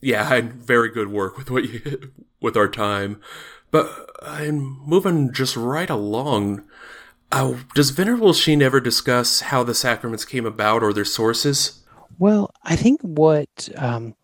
[0.00, 3.20] yeah, very good work with what you with our time.
[3.70, 6.64] But I'm moving just right along.
[7.32, 11.82] Uh, does Venerable Sheen ever discuss how the sacraments came about or their sources?
[12.18, 14.14] Well, I think what um,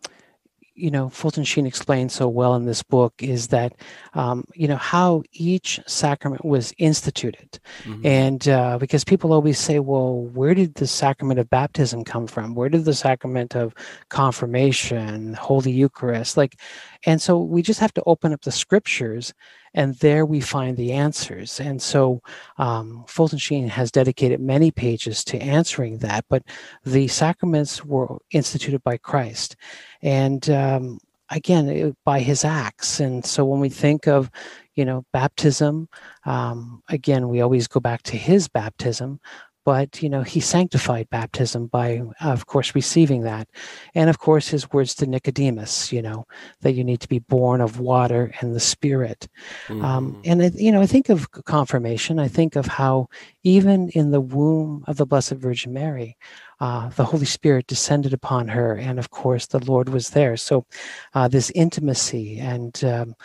[0.75, 3.73] you know Fulton Sheen explains so well in this book is that
[4.13, 8.05] um, you know how each sacrament was instituted, mm-hmm.
[8.05, 12.55] and uh, because people always say, well, where did the sacrament of baptism come from?
[12.55, 13.73] Where did the sacrament of
[14.09, 16.59] confirmation, Holy Eucharist, like,
[17.05, 19.33] and so we just have to open up the scriptures
[19.73, 21.59] and there we find the answers.
[21.59, 22.21] And so
[22.57, 26.25] um, Fulton Sheen has dedicated many pages to answering that.
[26.29, 26.43] But
[26.83, 29.55] the sacraments were instituted by Christ,
[30.01, 32.99] and um, again by His acts.
[32.99, 34.29] And so when we think of
[34.75, 35.89] you know baptism,
[36.25, 39.19] um, again we always go back to His baptism,
[39.65, 43.47] but you know he sanctified baptism by of course receiving that.
[43.95, 46.25] And of course his words to nicodemus you know
[46.61, 49.27] that you need to be born of water and the spirit.
[49.69, 49.85] Um, mm-hmm.
[49.85, 52.19] um, and you know i think of confirmation.
[52.19, 53.09] I think of how
[53.43, 56.17] even in the womb of the blessed virgin mary
[56.59, 60.37] uh, the holy spirit descended upon her and of course the lord was there.
[60.37, 60.65] So
[61.13, 63.15] uh, this intimacy and um,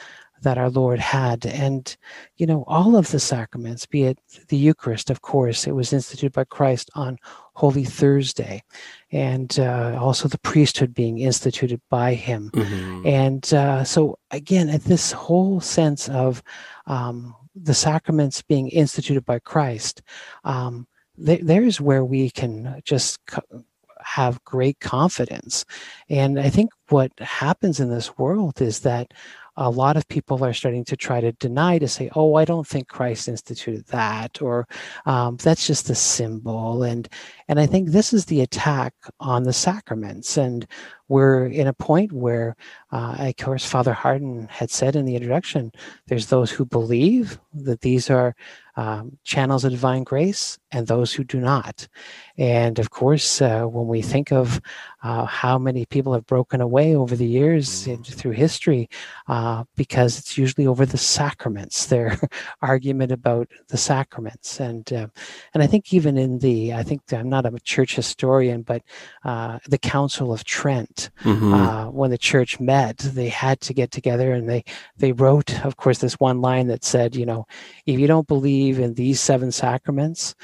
[0.42, 1.46] that our Lord had.
[1.46, 1.96] And,
[2.36, 6.32] you know, all of the sacraments, be it the Eucharist, of course, it was instituted
[6.32, 7.18] by Christ on
[7.54, 8.62] Holy Thursday,
[9.10, 12.50] and uh, also the priesthood being instituted by Him.
[12.52, 13.06] Mm-hmm.
[13.06, 16.42] And uh, so, again, at this whole sense of
[16.86, 20.02] um, the sacraments being instituted by Christ,
[20.44, 20.86] um,
[21.24, 23.24] th- there's where we can just.
[23.26, 23.64] Co-
[24.00, 25.64] have great confidence.
[26.08, 29.12] And I think what happens in this world is that
[29.58, 32.66] a lot of people are starting to try to deny to say, "Oh, I don't
[32.66, 34.66] think Christ instituted that," or
[35.04, 37.08] um, "That's just a symbol." And
[37.48, 40.36] and I think this is the attack on the sacraments.
[40.38, 40.66] And
[41.08, 42.54] we're in a point where,
[42.92, 45.72] uh, of course, Father Hardon had said in the introduction,
[46.06, 48.34] there's those who believe that these are
[48.78, 51.88] um, channels of divine grace and those who do not.
[52.36, 54.60] And of course, uh, when we think of
[55.02, 58.06] uh, how many people have broken away over the years mm.
[58.06, 58.88] through history,
[59.26, 62.20] uh, because it's usually over the sacraments, their
[62.62, 64.60] argument about the sacraments.
[64.60, 65.08] And uh,
[65.54, 68.82] and I think even in the, I think I'm not a church historian, but
[69.24, 71.52] uh, the Council of Trent, mm-hmm.
[71.52, 74.64] Uh, when the church met, they had to get together and they
[74.96, 77.46] they wrote, of course, this one line that said, you know,
[77.86, 80.34] if you don't believe in these seven sacraments,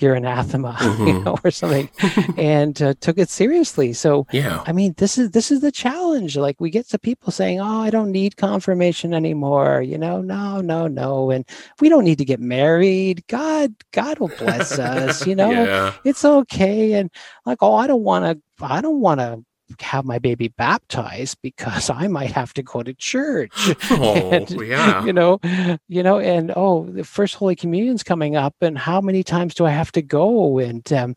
[0.00, 1.06] you're anathema, mm-hmm.
[1.06, 1.88] you know, or something,
[2.36, 3.92] and uh, took it seriously.
[3.92, 6.36] So, yeah, I mean, this is this is the challenge.
[6.36, 10.60] Like we get to people saying, "Oh, I don't need confirmation anymore," you know, no,
[10.60, 11.44] no, no, and
[11.80, 13.26] we don't need to get married.
[13.26, 15.94] God, God will bless us, you know, yeah.
[16.04, 16.94] it's okay.
[16.94, 17.10] And
[17.44, 19.44] like, oh, I don't want to, I don't want to
[19.80, 23.52] have my baby baptized because I might have to go to church.
[23.90, 25.04] Oh, and, yeah.
[25.04, 25.40] You know,
[25.88, 29.64] you know, and oh, the first Holy Communion's coming up, and how many times do
[29.64, 30.58] I have to go?
[30.58, 31.16] And um,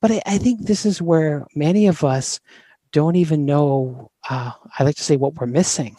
[0.00, 2.40] but I, I think this is where many of us
[2.92, 5.96] don't even know uh, i like to say what we're missing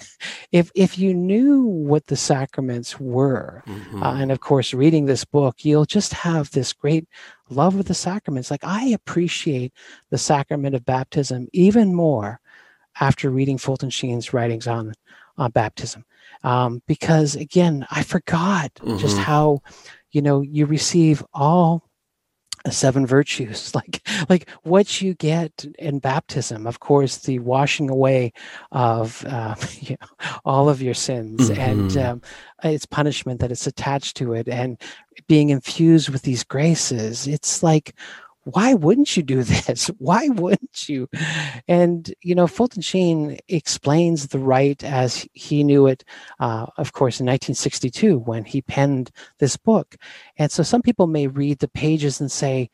[0.51, 4.03] if if you knew what the sacraments were mm-hmm.
[4.03, 7.07] uh, and of course reading this book you'll just have this great
[7.49, 9.73] love of the sacraments like i appreciate
[10.09, 12.39] the sacrament of baptism even more
[12.99, 14.93] after reading fulton sheen's writings on
[15.37, 16.05] on baptism
[16.43, 18.97] um, because again i forgot mm-hmm.
[18.97, 19.61] just how
[20.11, 21.83] you know you receive all
[22.71, 28.31] seven virtues like like what you get in baptism of course the washing away
[28.71, 31.61] of um, you know, all of your sins mm-hmm.
[31.61, 32.21] and um,
[32.63, 34.79] its punishment that it's attached to it and
[35.27, 37.93] being infused with these graces it's like
[38.45, 39.87] why wouldn't you do this?
[39.97, 41.09] Why wouldn't you?
[41.67, 46.03] And, you know, Fulton Sheen explains the rite as he knew it,
[46.39, 49.95] uh, of course, in 1962 when he penned this book.
[50.37, 52.69] And so some people may read the pages and say,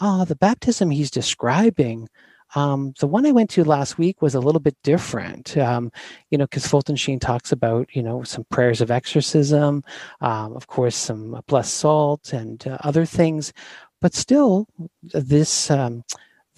[0.00, 2.08] ah, oh, the baptism he's describing.
[2.54, 5.90] Um, the one I went to last week was a little bit different, um,
[6.30, 9.82] you know, because Fulton Sheen talks about, you know, some prayers of exorcism,
[10.20, 13.52] um, of course, some blessed salt and uh, other things
[14.00, 14.66] but still,
[15.02, 16.04] this um,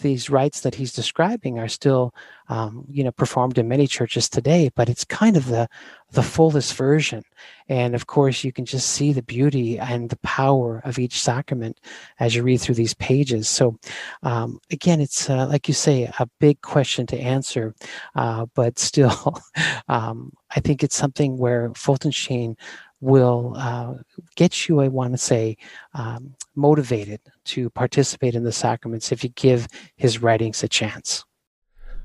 [0.01, 2.15] these rites that he's describing are still,
[2.49, 4.71] um, you know, performed in many churches today.
[4.75, 5.69] But it's kind of the
[6.13, 7.23] the fullest version,
[7.69, 11.81] and of course, you can just see the beauty and the power of each sacrament
[12.19, 13.49] as you read through these pages.
[13.49, 13.79] So,
[14.23, 17.75] um, again, it's uh, like you say, a big question to answer,
[18.15, 19.41] uh, but still,
[19.89, 22.57] um, I think it's something where Fulton Sheen
[23.01, 23.95] will uh,
[24.35, 25.57] get you, I want to say,
[25.95, 31.25] um, motivated to participate in the sacraments if you give his writings a chance.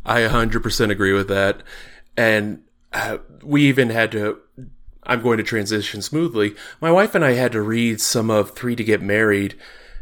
[0.06, 1.63] I 100% agree with that.
[2.15, 4.39] And uh, we even had to,
[5.03, 6.56] I'm going to transition smoothly.
[6.79, 9.58] My wife and I had to read some of Three to Get Married,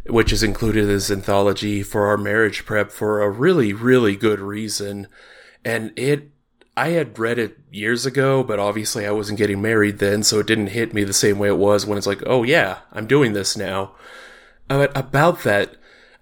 [0.08, 5.08] which is included as anthology for our marriage prep for a really, really good reason.
[5.64, 6.31] And it
[6.78, 10.48] I had read it years ago, but obviously I wasn't getting married then, so it
[10.48, 13.34] didn't hit me the same way it was when it's like, oh yeah, I'm doing
[13.34, 13.94] this now.
[14.70, 15.76] Uh, about that,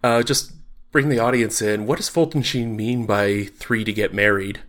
[0.03, 0.53] uh, just
[0.91, 1.85] bring the audience in.
[1.85, 4.61] What does Fulton Sheen mean by three to get married?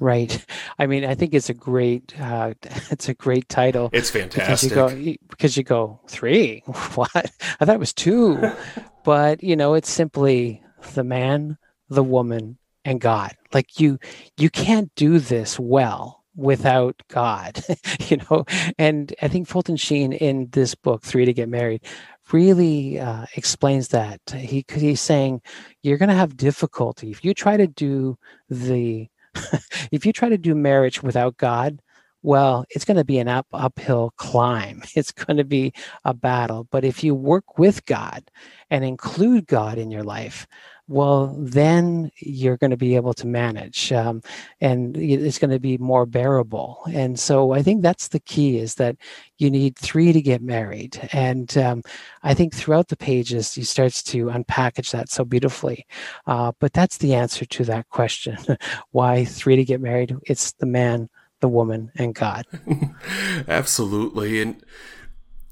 [0.00, 0.44] Right.
[0.78, 3.90] I mean, I think it's a great, uh, it's a great title.
[3.92, 4.70] It's fantastic.
[4.70, 6.62] Because you go, because you go three.
[6.94, 7.10] What?
[7.14, 8.40] I thought it was two,
[9.04, 10.62] but you know, it's simply
[10.94, 13.36] the man, the woman, and God.
[13.52, 13.98] Like you
[14.38, 17.62] you can't do this well without God,
[18.08, 18.44] you know.
[18.78, 21.84] And I think Fulton Sheen in this book, Three to Get Married,
[22.32, 24.20] really uh, explains that.
[24.34, 25.42] He he's saying
[25.82, 28.16] you're going to have difficulty if you try to do
[28.48, 29.08] the
[29.92, 31.80] if you try to do marriage without God.
[32.22, 34.82] Well, it's going to be an up, uphill climb.
[34.96, 35.72] It's going to be
[36.04, 36.66] a battle.
[36.68, 38.28] But if you work with God
[38.70, 40.44] and include God in your life,
[40.88, 44.22] well, then you're going to be able to manage um,
[44.60, 46.80] and it's going to be more bearable.
[46.90, 48.96] And so I think that's the key is that
[49.36, 50.98] you need three to get married.
[51.12, 51.82] And um,
[52.22, 55.86] I think throughout the pages, he starts to unpackage that so beautifully.
[56.26, 58.38] Uh, but that's the answer to that question
[58.90, 60.16] why three to get married?
[60.22, 62.46] It's the man, the woman, and God.
[63.48, 64.40] Absolutely.
[64.40, 64.64] And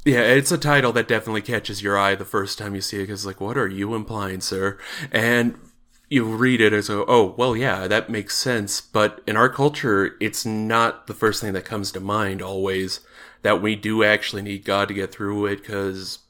[0.07, 3.03] yeah, it's a title that definitely catches your eye the first time you see it
[3.03, 4.79] because, like, what are you implying, sir?
[5.11, 5.59] And
[6.09, 8.81] you read it as, oh, well, yeah, that makes sense.
[8.81, 13.01] But in our culture, it's not the first thing that comes to mind always
[13.43, 16.21] that we do actually need God to get through it because,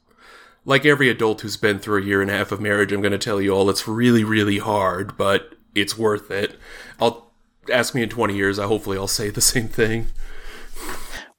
[0.65, 3.11] like every adult who's been through a year and a half of marriage, I'm going
[3.11, 6.57] to tell you all it's really, really hard, but it's worth it.
[6.99, 7.31] I'll
[7.71, 10.07] ask me in 20 years, I hopefully I'll say the same thing.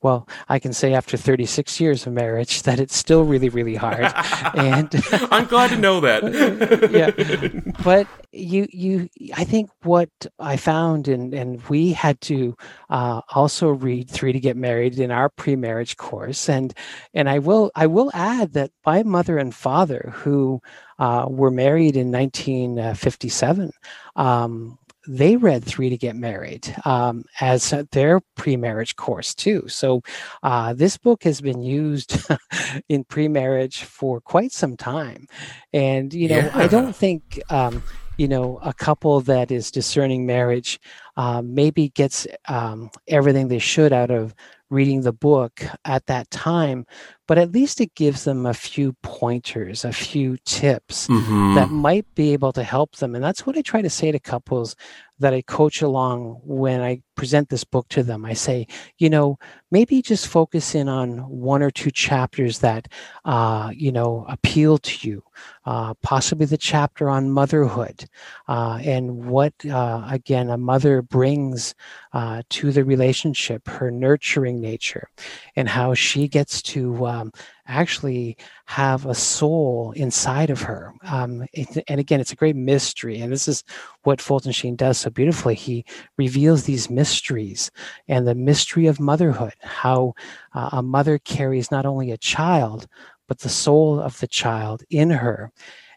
[0.00, 4.12] Well, I can say after 36 years of marriage that it's still really, really hard.
[4.54, 4.88] and
[5.30, 6.90] I'm glad to know that.
[6.90, 7.72] yeah.
[7.82, 12.56] But you, you, I think what I found, and, and we had to
[12.90, 16.48] uh, also read Three to Get Married in our pre-marriage course.
[16.48, 16.74] And,
[17.14, 20.60] and I will, I will add that my mother and father, who
[20.98, 23.72] uh, were married in 1957,
[24.16, 24.78] um,
[25.08, 29.66] they read Three to Get Married um, as their pre marriage course, too.
[29.68, 30.02] So
[30.42, 32.18] uh, this book has been used
[32.88, 35.26] in pre marriage for quite some time.
[35.72, 36.50] And, you know, yeah.
[36.54, 37.40] I don't think.
[37.50, 37.82] Um,
[38.18, 40.80] you know, a couple that is discerning marriage
[41.16, 44.34] uh, maybe gets um, everything they should out of
[44.70, 46.86] reading the book at that time,
[47.26, 51.54] but at least it gives them a few pointers, a few tips mm-hmm.
[51.54, 53.14] that might be able to help them.
[53.14, 54.76] And that's what I try to say to couples
[55.20, 58.24] that I coach along when I present this book to them.
[58.24, 58.66] I say,
[58.98, 59.38] you know,
[59.70, 62.88] maybe just focus in on one or two chapters that,
[63.24, 65.22] uh, you know, appeal to you.
[65.66, 68.08] Uh, possibly the chapter on motherhood
[68.48, 71.74] uh, and what, uh, again, a mother brings
[72.18, 75.08] uh, to the relationship, her nurturing nature,
[75.54, 77.30] and how she gets to um,
[77.68, 80.92] actually have a soul inside of her.
[81.02, 83.20] Um, it, and again, it's a great mystery.
[83.20, 83.62] And this is
[84.02, 85.54] what Fulton Sheen does so beautifully.
[85.54, 85.84] He
[86.16, 87.70] reveals these mysteries
[88.08, 90.14] and the mystery of motherhood, how
[90.54, 92.88] uh, a mother carries not only a child,
[93.28, 95.52] but the soul of the child in her.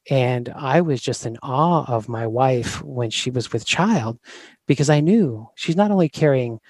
[0.09, 4.19] And I was just in awe of my wife when she was with child
[4.71, 6.61] because I knew she's not only carrying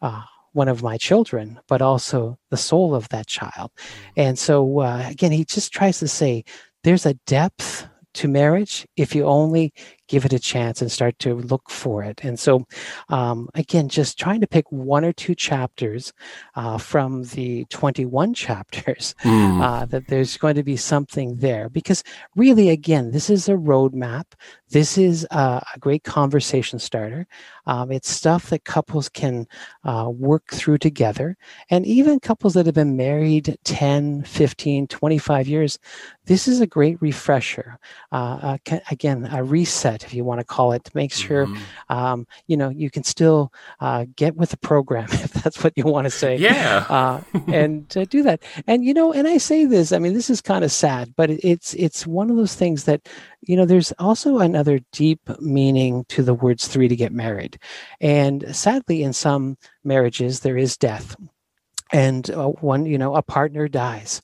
[0.00, 3.72] uh, one of my children, but also the soul of that child.
[3.74, 4.12] Mm.
[4.16, 6.44] And so, uh, again, he just tries to say
[6.84, 9.72] there's a depth to marriage if you only
[10.08, 12.20] give it a chance and start to look for it.
[12.24, 12.66] And so,
[13.08, 16.12] um, again, just trying to pick one or two chapters
[16.56, 19.62] uh, from the 21 chapters mm.
[19.62, 21.68] uh, that there's going to be something there.
[21.68, 22.02] Because
[22.34, 24.24] really, again, this is a roadmap.
[24.70, 27.26] This is a, a great conversation starter.
[27.68, 29.46] Um, it's stuff that couples can
[29.84, 31.36] uh, work through together.
[31.70, 35.78] And even couples that have been married 10, 15, 25 years,
[36.24, 37.78] this is a great refresher.
[38.12, 41.92] Uh, uh, again, a reset, if you want to call it, to make sure mm-hmm.
[41.92, 45.84] um, you know you can still uh, get with the program, if that's what you
[45.84, 46.36] want to say.
[46.36, 48.42] Yeah, uh, and do that.
[48.66, 49.90] And you know, and I say this.
[49.92, 53.08] I mean, this is kind of sad, but it's it's one of those things that
[53.42, 53.64] you know.
[53.64, 57.58] There's also another deep meaning to the words three to get married,
[58.00, 61.16] and sadly, in some marriages, there is death
[61.90, 64.20] and uh, one you know a partner dies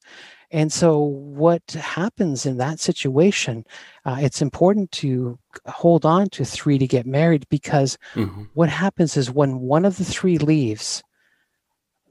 [0.54, 3.64] and so, what happens in that situation?
[4.04, 5.36] Uh, it's important to
[5.66, 8.44] hold on to three to get married because mm-hmm.
[8.54, 11.02] what happens is when one of the three leaves,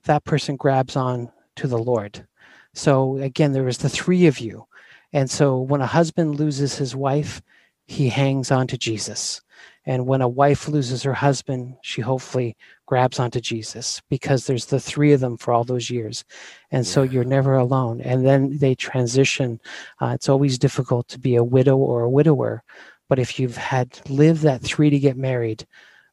[0.04, 2.28] that person grabs on to the Lord.
[2.74, 4.66] So, again, there is the three of you.
[5.14, 7.42] And so, when a husband loses his wife,
[7.86, 9.42] he hangs on to Jesus.
[9.86, 12.56] And when a wife loses her husband, she hopefully
[12.86, 16.24] grabs onto Jesus because there's the three of them for all those years.
[16.72, 18.00] And so you're never alone.
[18.02, 19.60] And then they transition.
[20.02, 22.64] Uh, it's always difficult to be a widow or a widower.
[23.10, 25.68] But if you've had lived that three to get married,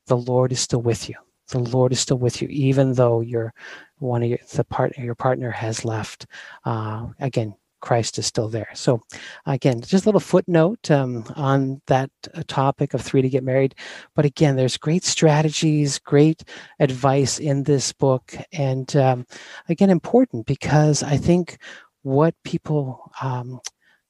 [0.07, 1.15] the Lord is still with you.
[1.49, 3.53] The Lord is still with you, even though your
[3.99, 6.27] one of your the partner your partner has left.
[6.65, 8.69] Uh, again, Christ is still there.
[8.75, 9.03] So,
[9.47, 13.75] again, just a little footnote um, on that uh, topic of three to get married.
[14.15, 16.45] But again, there's great strategies, great
[16.79, 18.35] advice in this book.
[18.53, 19.27] And um,
[19.69, 21.59] again, important because I think
[22.03, 23.61] what people um,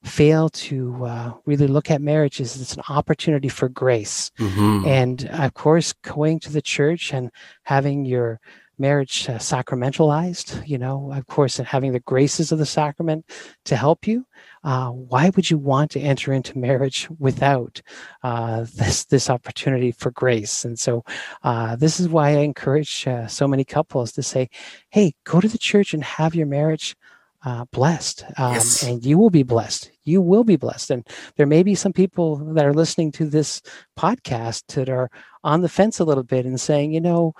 [0.04, 4.30] fail to uh, really look at marriage is it's an opportunity for grace.
[4.38, 4.86] Mm-hmm.
[4.86, 7.30] And of course, going to the church and
[7.64, 8.40] having your
[8.80, 13.24] marriage uh, sacramentalized, you know, of course, and having the graces of the sacrament
[13.66, 14.26] to help you,
[14.64, 17.80] uh, why would you want to enter into marriage without
[18.22, 20.64] uh, this this opportunity for grace?
[20.64, 21.04] And so,
[21.42, 24.48] uh, this is why I encourage uh, so many couples to say,
[24.90, 26.96] "Hey, go to the church and have your marriage."
[27.42, 28.82] Uh, blessed, um, yes.
[28.82, 29.90] and you will be blessed.
[30.04, 30.90] You will be blessed.
[30.90, 31.08] And
[31.38, 33.62] there may be some people that are listening to this
[33.98, 35.10] podcast that are
[35.42, 37.32] on the fence a little bit and saying, you know,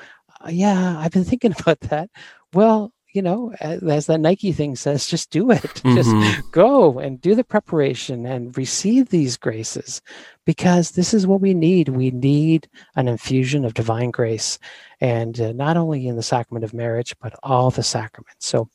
[0.49, 2.11] yeah, I've been thinking about that.
[2.53, 5.61] Well, you know, as that Nike thing says, just do it.
[5.81, 5.97] Mm-hmm.
[5.97, 10.03] Just go and do the preparation and receive these graces
[10.45, 11.89] because this is what we need.
[11.89, 14.59] We need an infusion of divine grace,
[15.01, 18.47] and uh, not only in the sacrament of marriage, but all the sacraments.
[18.47, 18.69] So,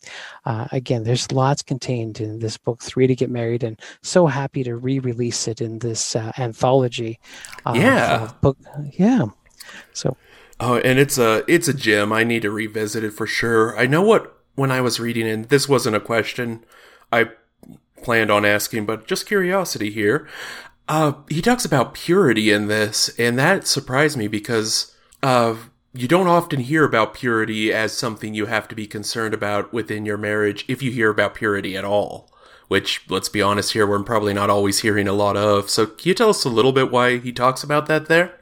[0.45, 4.63] uh, again, there's lots contained in this book, Three to Get Married, and so happy
[4.63, 7.19] to re release it in this uh, anthology.
[7.67, 8.31] yeah.
[8.41, 8.57] book.
[8.97, 9.25] Yeah.
[9.93, 10.17] So,
[10.59, 12.13] Oh, and it's a it's a gem.
[12.13, 13.77] I need to revisit it for sure.
[13.77, 16.63] I know what when I was reading and this wasn't a question
[17.11, 17.29] I
[18.01, 20.27] planned on asking, but just curiosity here.
[20.87, 25.55] Uh, he talks about purity in this, and that surprised me because uh,
[25.93, 30.05] you don't often hear about purity as something you have to be concerned about within
[30.05, 32.29] your marriage if you hear about purity at all.
[32.67, 35.69] Which, let's be honest here, we're probably not always hearing a lot of.
[35.69, 38.39] So, can you tell us a little bit why he talks about that there?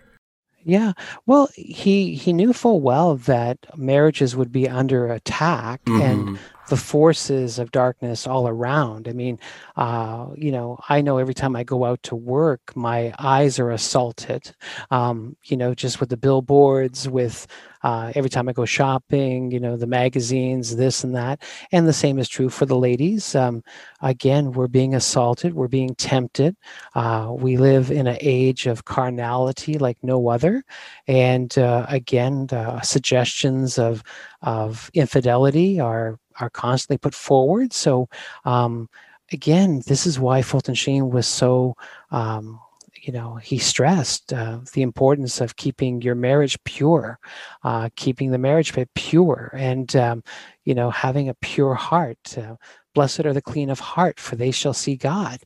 [0.66, 0.94] Yeah.
[1.26, 6.02] Well, he he knew full well that marriages would be under attack mm-hmm.
[6.02, 6.40] and
[6.70, 9.08] the forces of darkness all around.
[9.08, 9.40] I mean,
[9.76, 13.72] uh, you know, I know every time I go out to work, my eyes are
[13.72, 14.56] assaulted.
[14.92, 17.48] Um, you know, just with the billboards, with
[17.84, 21.44] uh, every time I go shopping, you know, the magazines, this and that.
[21.74, 23.36] And the same is true for the ladies.
[23.36, 23.62] Um,
[24.02, 26.56] again, we're being assaulted, we're being tempted.
[26.96, 30.64] Uh, we live in an age of carnality like no other.
[31.08, 32.48] And uh, again,
[32.84, 34.02] suggestions of,
[34.42, 37.74] of infidelity are, are constantly put forward.
[37.74, 38.10] So,
[38.46, 38.90] um,
[39.32, 41.76] again, this is why Fulton Sheen was so
[42.12, 42.60] um,
[43.04, 47.20] you know, he stressed uh, the importance of keeping your marriage pure,
[47.64, 50.24] uh, keeping the marriage pure, and um,
[50.64, 52.38] you know, having a pure heart.
[52.38, 52.56] Uh,
[52.96, 55.40] Blessed are the clean of heart, for they shall see God.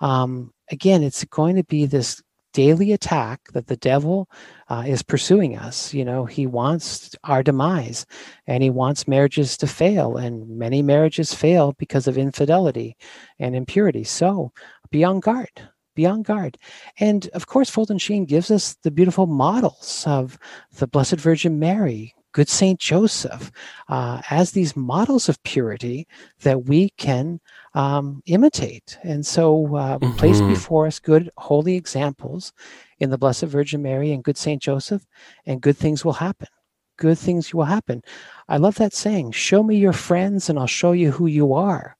[0.00, 2.22] Um, again, it's going to be this
[2.54, 4.30] daily attack that the devil
[4.68, 5.92] uh, is pursuing us.
[5.92, 8.06] You know, he wants our demise
[8.46, 10.16] and he wants marriages to fail.
[10.16, 12.96] And many marriages fail because of infidelity
[13.38, 14.04] and impurity.
[14.04, 14.52] So
[14.90, 15.50] be on guard
[15.94, 16.58] be on guard.
[16.98, 20.38] And of course, Fulton Sheen gives us the beautiful models of
[20.72, 23.50] the Blessed Virgin Mary, good Saint Joseph,
[23.88, 26.06] uh, as these models of purity
[26.40, 27.40] that we can
[27.74, 28.98] um, imitate.
[29.02, 30.16] And so, uh, mm-hmm.
[30.16, 32.52] place before us good, holy examples.
[33.00, 35.04] in the Blessed Virgin Mary and good Saint Joseph,
[35.46, 36.48] and good things will happen.
[36.96, 38.02] Good things will happen.
[38.48, 41.96] I love that saying, show me your friends and I'll show you who you are.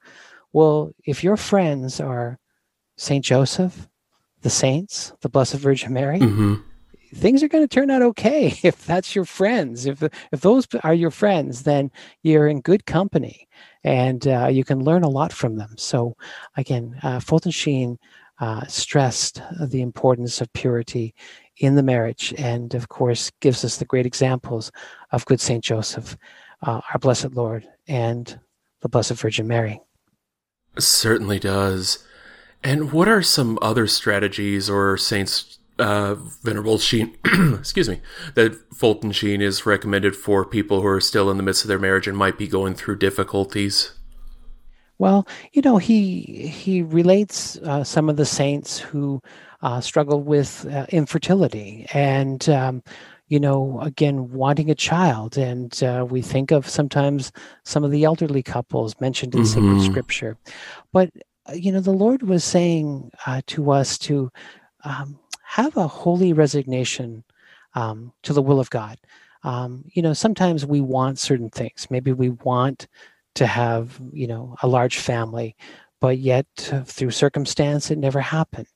[0.53, 2.39] Well, if your friends are
[2.97, 3.89] Saint Joseph,
[4.43, 6.55] the saints, the Blessed Virgin Mary, mm-hmm.
[7.13, 9.85] things are going to turn out okay if that's your friends.
[9.85, 11.91] If if those are your friends, then
[12.23, 13.49] you're in good company,
[13.85, 15.75] and uh, you can learn a lot from them.
[15.77, 16.17] So,
[16.57, 17.99] again, uh, Fulton Sheen
[18.41, 21.15] uh, stressed the importance of purity
[21.59, 24.73] in the marriage, and of course, gives us the great examples
[25.13, 26.17] of good Saint Joseph,
[26.63, 28.41] uh, our Blessed Lord, and
[28.81, 29.81] the Blessed Virgin Mary.
[30.79, 32.05] Certainly does.
[32.65, 37.17] And what are some other strategies or Saints uh, Venerable Sheen,
[37.59, 38.01] excuse me,
[38.35, 41.79] that Fulton Sheen is recommended for people who are still in the midst of their
[41.79, 43.93] marriage and might be going through difficulties?
[44.99, 49.21] Well, you know, he he relates uh, some of the saints who
[49.63, 52.49] uh, struggle with uh, infertility and.
[52.49, 52.83] Um,
[53.29, 55.39] you know, again, wanting a child.
[55.39, 57.33] And uh, we think of sometimes
[57.65, 59.81] some of the elderly couples mentioned in mm-hmm.
[59.81, 60.37] sacred scripture.
[60.93, 61.11] But,
[61.49, 64.31] uh, you know, the Lord was saying uh, to us to
[64.85, 65.19] um,
[65.55, 67.23] have a holy resignation
[67.75, 68.99] um, to the will of God.
[69.45, 71.87] Um, you know, sometimes we want certain things.
[71.91, 72.89] Maybe we want
[73.35, 75.57] to have you know a large family
[76.01, 76.47] but yet
[76.85, 78.69] through circumstance it never happened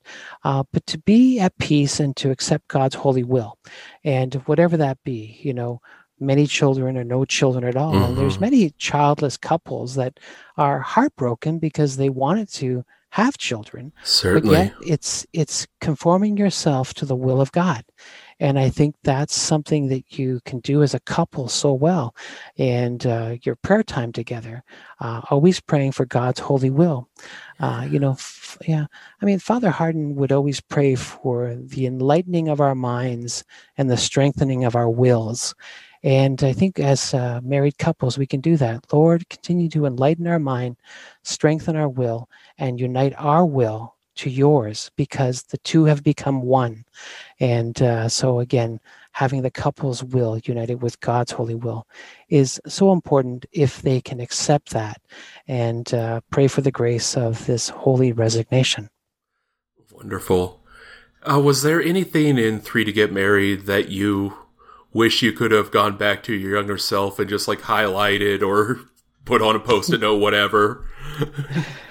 [0.43, 3.57] uh, but to be at peace and to accept god's holy will
[4.03, 5.81] and whatever that be you know
[6.19, 8.03] many children or no children at all mm-hmm.
[8.03, 10.19] and there's many childless couples that
[10.57, 16.93] are heartbroken because they wanted to have children certainly but yet it's it's conforming yourself
[16.93, 17.83] to the will of god
[18.41, 22.15] and I think that's something that you can do as a couple so well.
[22.57, 24.63] And uh, your prayer time together,
[25.01, 27.09] uh, always praying for God's holy will.
[27.59, 28.85] Uh, you know, f- yeah.
[29.21, 33.43] I mean, Father Hardon would always pray for the enlightening of our minds
[33.77, 35.53] and the strengthening of our wills.
[36.01, 38.85] And I think as uh, married couples, we can do that.
[38.93, 40.77] Lord, continue to enlighten our mind,
[41.23, 42.29] strengthen our will,
[42.59, 46.83] and unite our will to yours because the two have become one.
[47.39, 48.79] And uh, so, again,
[49.13, 51.87] having the couple's will united with God's holy will
[52.27, 55.01] is so important if they can accept that
[55.47, 58.89] and uh, pray for the grace of this holy resignation.
[59.91, 60.61] Wonderful.
[61.29, 64.37] Uh, was there anything in Three to Get Married that you
[64.91, 68.81] wish you could have gone back to your younger self and just like highlighted or
[69.25, 70.85] put on a post it note, whatever?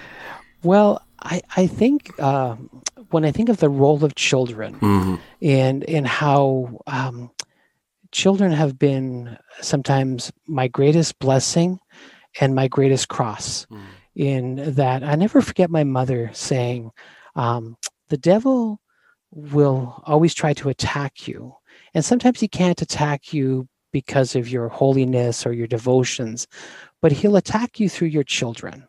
[0.62, 2.56] well, I, I think uh,
[3.10, 5.16] when I think of the role of children mm-hmm.
[5.42, 7.30] and and how um,
[8.12, 11.78] children have been sometimes my greatest blessing
[12.40, 13.66] and my greatest cross.
[13.70, 13.80] Mm.
[14.14, 16.90] In that, I never forget my mother saying,
[17.36, 17.76] um,
[18.08, 18.80] "The devil
[19.30, 21.54] will always try to attack you,
[21.94, 26.48] and sometimes he can't attack you because of your holiness or your devotions,
[27.00, 28.87] but he'll attack you through your children."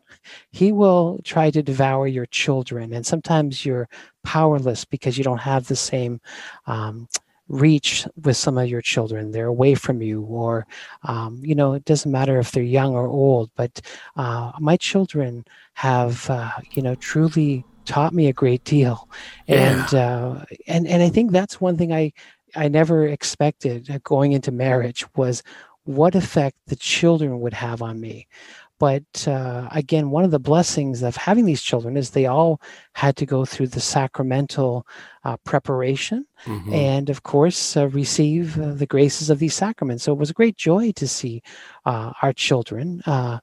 [0.50, 3.88] He will try to devour your children and sometimes you're
[4.24, 6.20] powerless because you don't have the same
[6.66, 7.08] um,
[7.48, 9.32] reach with some of your children.
[9.32, 10.66] They're away from you or
[11.02, 13.80] um, you know it doesn't matter if they're young or old but
[14.16, 15.44] uh, my children
[15.74, 19.08] have uh, you know truly taught me a great deal.
[19.46, 19.84] Yeah.
[19.84, 22.12] and uh, and and i think that's one thing i
[22.54, 25.42] i never expected going into marriage was
[25.84, 28.28] what effect the children would have on me
[28.80, 32.60] but uh, again, one of the blessings of having these children is they all
[32.94, 34.86] had to go through the sacramental
[35.24, 36.72] uh, preparation mm-hmm.
[36.72, 40.04] and, of course, uh, receive uh, the graces of these sacraments.
[40.04, 41.42] So it was a great joy to see
[41.84, 43.40] uh, our children uh,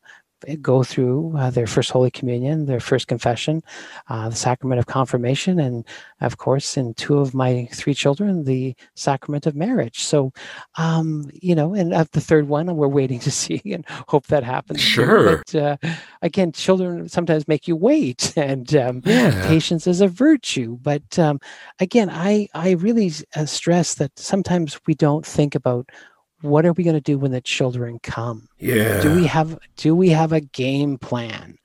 [0.62, 3.64] go through uh, their first Holy Communion, their first confession,
[4.10, 5.86] uh, the sacrament of confirmation, and
[6.22, 10.04] of course, in two of my three children, the sacrament of marriage.
[10.04, 10.32] So,
[10.78, 14.44] um, you know, and at the third one, we're waiting to see and hope that
[14.44, 14.82] happens.
[14.82, 15.38] Sure.
[15.38, 15.78] But uh,
[16.22, 19.48] again, children sometimes make you wait, and um, yeah.
[19.48, 20.78] patience is a virtue.
[20.82, 21.40] But um,
[21.80, 25.90] again, I I really uh, stress that sometimes we don't think about
[26.42, 28.48] what are we going to do when the children come?
[28.60, 31.58] Yeah do we have do we have a game plan?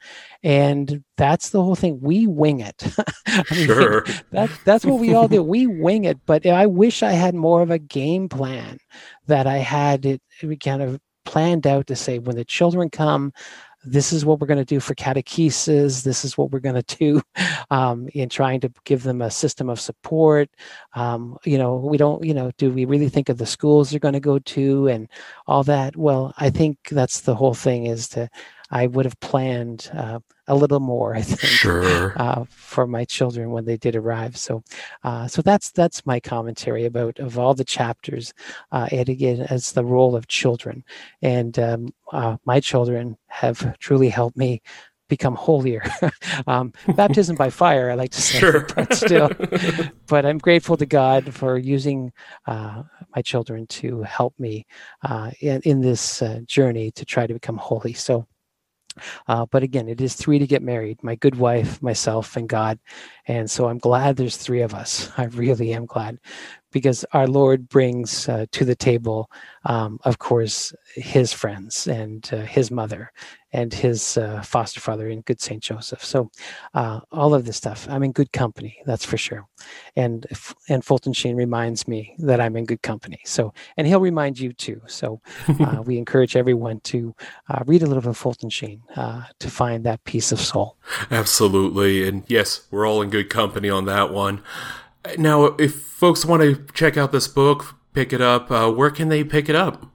[0.45, 2.01] And that's the whole thing.
[2.01, 2.83] We wing it.
[3.27, 4.05] I mean, sure.
[4.33, 5.41] that, that's what we all do.
[5.43, 8.79] We wing it but i wish i had more of a game plan
[9.27, 13.33] that i had it we kind of planned out to say when the children come
[13.85, 16.05] this is what we're going to do for catechesis.
[16.05, 17.22] This is what we're going to do
[17.70, 20.51] um, in trying to give them a system of support.
[20.95, 24.01] Um, you know, we don't, you know, do we really think of the schools they're
[24.01, 25.09] going to go to and
[25.47, 25.97] all that?
[25.97, 28.28] Well, I think that's the whole thing is to,
[28.70, 30.20] I would have planned uh,
[30.53, 32.12] a little more, I think, sure.
[32.20, 34.36] uh, for my children when they did arrive.
[34.36, 34.62] So,
[35.03, 38.32] uh, so that's that's my commentary about of all the chapters.
[38.70, 40.84] Uh, and again, as the role of children,
[41.22, 44.62] and um, uh, my children have truly helped me
[45.09, 45.82] become holier.
[46.46, 48.66] um, baptism by fire, I like to say, Sure.
[48.76, 49.30] but still,
[50.07, 52.12] but I'm grateful to God for using
[52.46, 52.82] uh,
[53.14, 54.66] my children to help me
[55.03, 57.92] uh, in, in this uh, journey to try to become holy.
[57.92, 58.26] So,
[59.28, 62.78] uh, but again, it is three to get married my good wife, myself, and God.
[63.26, 65.11] And so I'm glad there's three of us.
[65.16, 66.18] I really am glad
[66.73, 69.31] because our Lord brings uh, to the table,
[69.64, 73.12] um, of course, his friends and uh, his mother
[73.53, 75.62] and his uh, foster father in good St.
[75.62, 76.03] Joseph.
[76.03, 76.31] So
[76.73, 79.47] uh, all of this stuff, I'm in good company, that's for sure.
[79.95, 80.27] And
[80.68, 83.20] and Fulton Sheen reminds me that I'm in good company.
[83.25, 84.81] So and he'll remind you too.
[84.87, 85.20] So
[85.61, 87.14] uh, we encourage everyone to
[87.49, 90.77] uh, read a little bit of Fulton Sheen to find that peace of soul.
[91.11, 94.43] Absolutely, and yes, we're all in good company on that one.
[95.18, 99.09] Now, if folks want to check out this book, pick it up, uh, where can
[99.09, 99.86] they pick it up?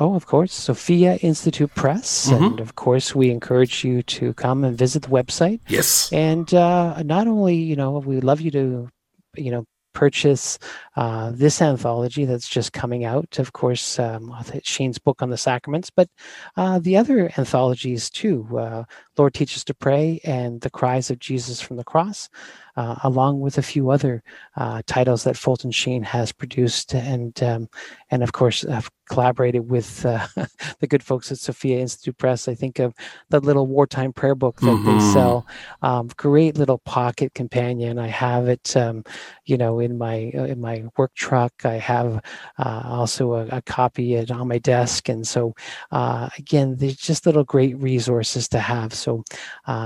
[0.00, 2.44] Oh, of course, Sophia Institute Press, mm-hmm.
[2.44, 5.60] and of course, we encourage you to come and visit the website.
[5.68, 8.88] Yes, and uh, not only you know we love you to
[9.36, 10.58] you know purchase
[10.96, 15.90] uh, this anthology that's just coming out, of course, um, Sheen's book on the sacraments,
[15.90, 16.08] but
[16.56, 18.84] uh, the other anthologies too uh,
[19.16, 22.28] Lord Teach Us to Pray and The Cries of Jesus from the Cross
[22.76, 24.22] uh, along with a few other
[24.56, 27.68] uh, titles that Fulton Sheen has produced, and um,
[28.10, 28.64] and of course
[29.12, 30.26] collaborated with uh,
[30.80, 32.48] the good folks at Sophia Institute Press.
[32.48, 32.94] I think of
[33.28, 34.98] the little wartime prayer book that mm-hmm.
[34.98, 35.46] they sell.
[35.82, 37.98] Um, great little pocket companion.
[37.98, 39.04] I have it, um,
[39.44, 41.52] you know, in my uh, in my work truck.
[41.64, 42.22] I have
[42.58, 45.54] uh, also a, a, copy it on my desk, and so
[45.90, 48.94] uh, again, there's just little great resources to have.
[48.94, 49.24] So,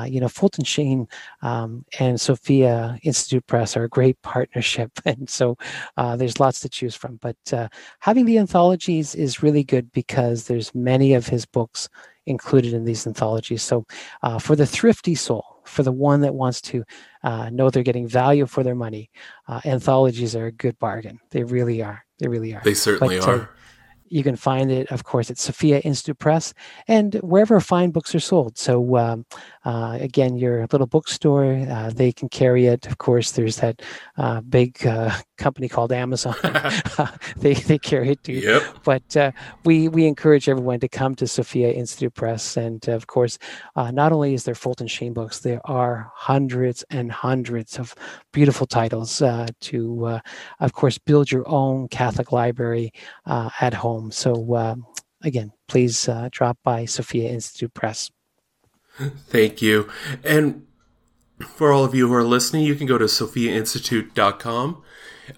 [0.06, 1.08] you know, Fulton Sheen
[1.42, 5.56] um, and Sophia uh, Institute Press are a great partnership, and so
[5.96, 7.18] uh, there's lots to choose from.
[7.20, 7.68] But uh,
[8.00, 11.88] having the anthologies is really good because there's many of his books
[12.26, 13.62] included in these anthologies.
[13.62, 13.86] So
[14.22, 16.84] uh, for the thrifty soul, for the one that wants to
[17.24, 19.10] uh, know they're getting value for their money,
[19.48, 21.18] uh, anthologies are a good bargain.
[21.30, 22.04] They really are.
[22.18, 22.62] They really are.
[22.64, 23.50] They certainly but, are.
[24.08, 26.54] You can find it, of course, at Sophia Institute Press
[26.86, 28.56] and wherever fine books are sold.
[28.56, 29.26] So, um,
[29.64, 32.86] uh, again, your little bookstore, uh, they can carry it.
[32.86, 33.82] Of course, there's that
[34.16, 36.34] uh, big uh, company called Amazon.
[37.36, 38.32] they, they carry it too.
[38.32, 38.62] Yep.
[38.84, 39.32] But uh,
[39.64, 42.56] we, we encourage everyone to come to Sophia Institute Press.
[42.56, 43.38] And uh, of course,
[43.76, 47.94] uh, not only is there Fulton Sheen books, there are hundreds and hundreds of
[48.32, 50.20] beautiful titles uh, to, uh,
[50.60, 52.92] of course, build your own Catholic library
[53.26, 54.10] at home.
[54.10, 54.86] So, um,
[55.22, 58.10] again, please drop by Sophia Institute Press.
[59.28, 59.88] Thank you.
[60.24, 60.66] And
[61.40, 64.82] for all of you who are listening, you can go to sophiainstitute.com.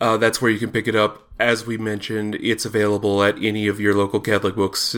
[0.01, 1.29] Uh, that's where you can pick it up.
[1.39, 4.97] As we mentioned, it's available at any of your local Catholic books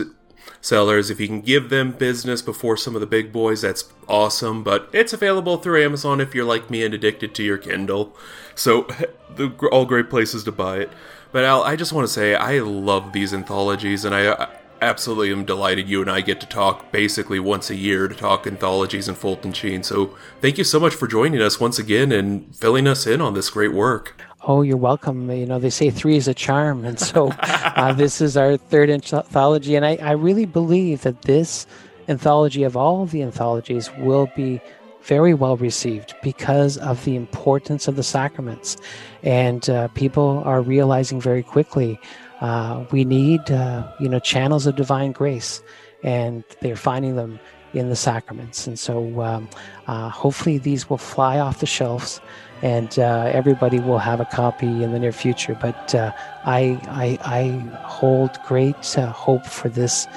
[0.59, 1.09] sellers.
[1.09, 4.63] If you can give them business before some of the big boys, that's awesome.
[4.63, 8.15] But it's available through Amazon if you're like me and addicted to your Kindle.
[8.55, 8.87] So,
[9.35, 10.91] the, all great places to buy it.
[11.31, 14.49] But Al, I just want to say I love these anthologies, and I
[14.81, 18.47] absolutely am delighted you and I get to talk basically once a year to talk
[18.47, 19.83] anthologies and Fulton Sheen.
[19.83, 23.35] So thank you so much for joining us once again and filling us in on
[23.35, 24.19] this great work.
[24.47, 25.29] Oh, you're welcome.
[25.29, 26.83] You know, they say three is a charm.
[26.83, 29.75] And so uh, this is our third anthology.
[29.75, 31.67] And I, I really believe that this
[32.07, 34.59] anthology of all the anthologies will be
[35.03, 38.77] very well received because of the importance of the sacraments.
[39.23, 41.99] And uh, people are realizing very quickly
[42.41, 45.61] uh, we need, uh, you know, channels of divine grace,
[46.03, 47.39] and they're finding them
[47.73, 48.65] in the sacraments.
[48.67, 49.47] And so, um,
[49.87, 52.19] uh, hopefully, these will fly off the shelves,
[52.61, 55.57] and uh, everybody will have a copy in the near future.
[55.59, 56.11] But uh,
[56.45, 60.07] I, I, I, hold great uh, hope for this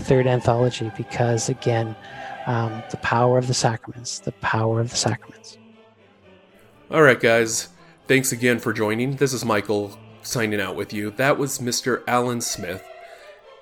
[0.00, 1.94] third anthology because, again,
[2.46, 5.58] um, the power of the sacraments, the power of the sacraments.
[6.90, 7.68] All right, guys.
[8.06, 9.16] Thanks again for joining.
[9.16, 11.10] This is Michael signing out with you.
[11.10, 12.04] That was Mr.
[12.06, 12.84] Alan Smith.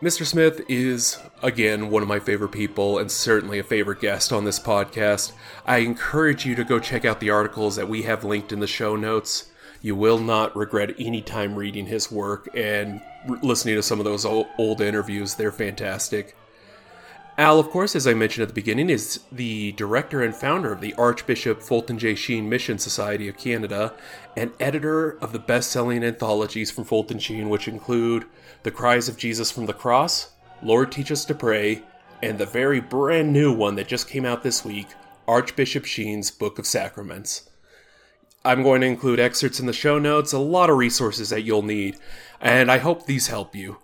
[0.05, 0.27] Mr.
[0.27, 4.61] Smith is, again, one of my favorite people and certainly a favorite guest on this
[4.61, 5.33] podcast.
[5.65, 8.67] I encourage you to go check out the articles that we have linked in the
[8.67, 9.47] show notes.
[9.81, 13.01] You will not regret any time reading his work and
[13.41, 15.37] listening to some of those old interviews.
[15.37, 16.37] They're fantastic.
[17.37, 20.81] Al, of course, as I mentioned at the beginning, is the director and founder of
[20.81, 22.15] the Archbishop Fulton J.
[22.15, 23.93] Sheen Mission Society of Canada
[24.37, 28.27] and editor of the best selling anthologies from Fulton Sheen, which include
[28.63, 30.31] The Cries of Jesus from the Cross,
[30.63, 31.83] Lord Teach Us to Pray,
[32.23, 34.87] and the very brand new one that just came out this week,
[35.27, 37.51] Archbishop Sheen's Book of Sacraments.
[38.45, 41.63] I'm going to include excerpts in the show notes, a lot of resources that you'll
[41.63, 41.97] need,
[42.41, 43.79] and I hope these help you.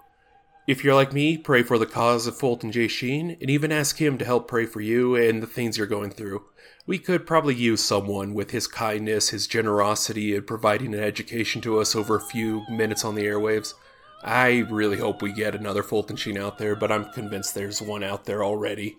[0.71, 2.87] If you're like me, pray for the cause of Fulton J.
[2.87, 6.13] Sheen, and even ask him to help pray for you and the things you're going
[6.13, 6.45] through.
[6.87, 11.81] We could probably use someone with his kindness, his generosity, and providing an education to
[11.81, 13.75] us over a few minutes on the airwaves.
[14.23, 18.05] I really hope we get another Fulton Sheen out there, but I'm convinced there's one
[18.05, 18.99] out there already.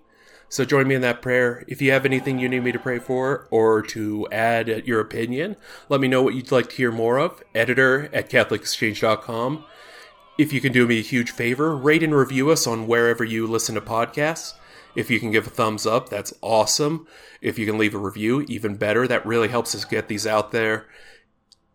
[0.50, 1.64] So join me in that prayer.
[1.70, 5.56] If you have anything you need me to pray for or to add your opinion,
[5.88, 7.42] let me know what you'd like to hear more of.
[7.56, 9.64] Editor at CatholicExchange.com.
[10.38, 13.46] If you can do me a huge favor, rate and review us on wherever you
[13.46, 14.54] listen to podcasts.
[14.96, 17.08] If you can give a thumbs up, that's awesome.
[17.42, 19.08] If you can leave a review, even better.
[19.08, 20.88] That really helps us get these out there.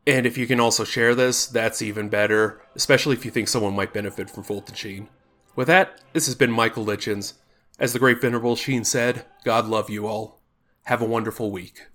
[0.06, 3.74] And if you can also share this, that's even better, especially if you think someone
[3.74, 5.08] might benefit from Fulton Sheen.
[5.56, 7.34] With that, this has been Michael Lichens.
[7.78, 10.40] As the great Venerable Sheen said, God love you all.
[10.84, 11.86] Have a wonderful week.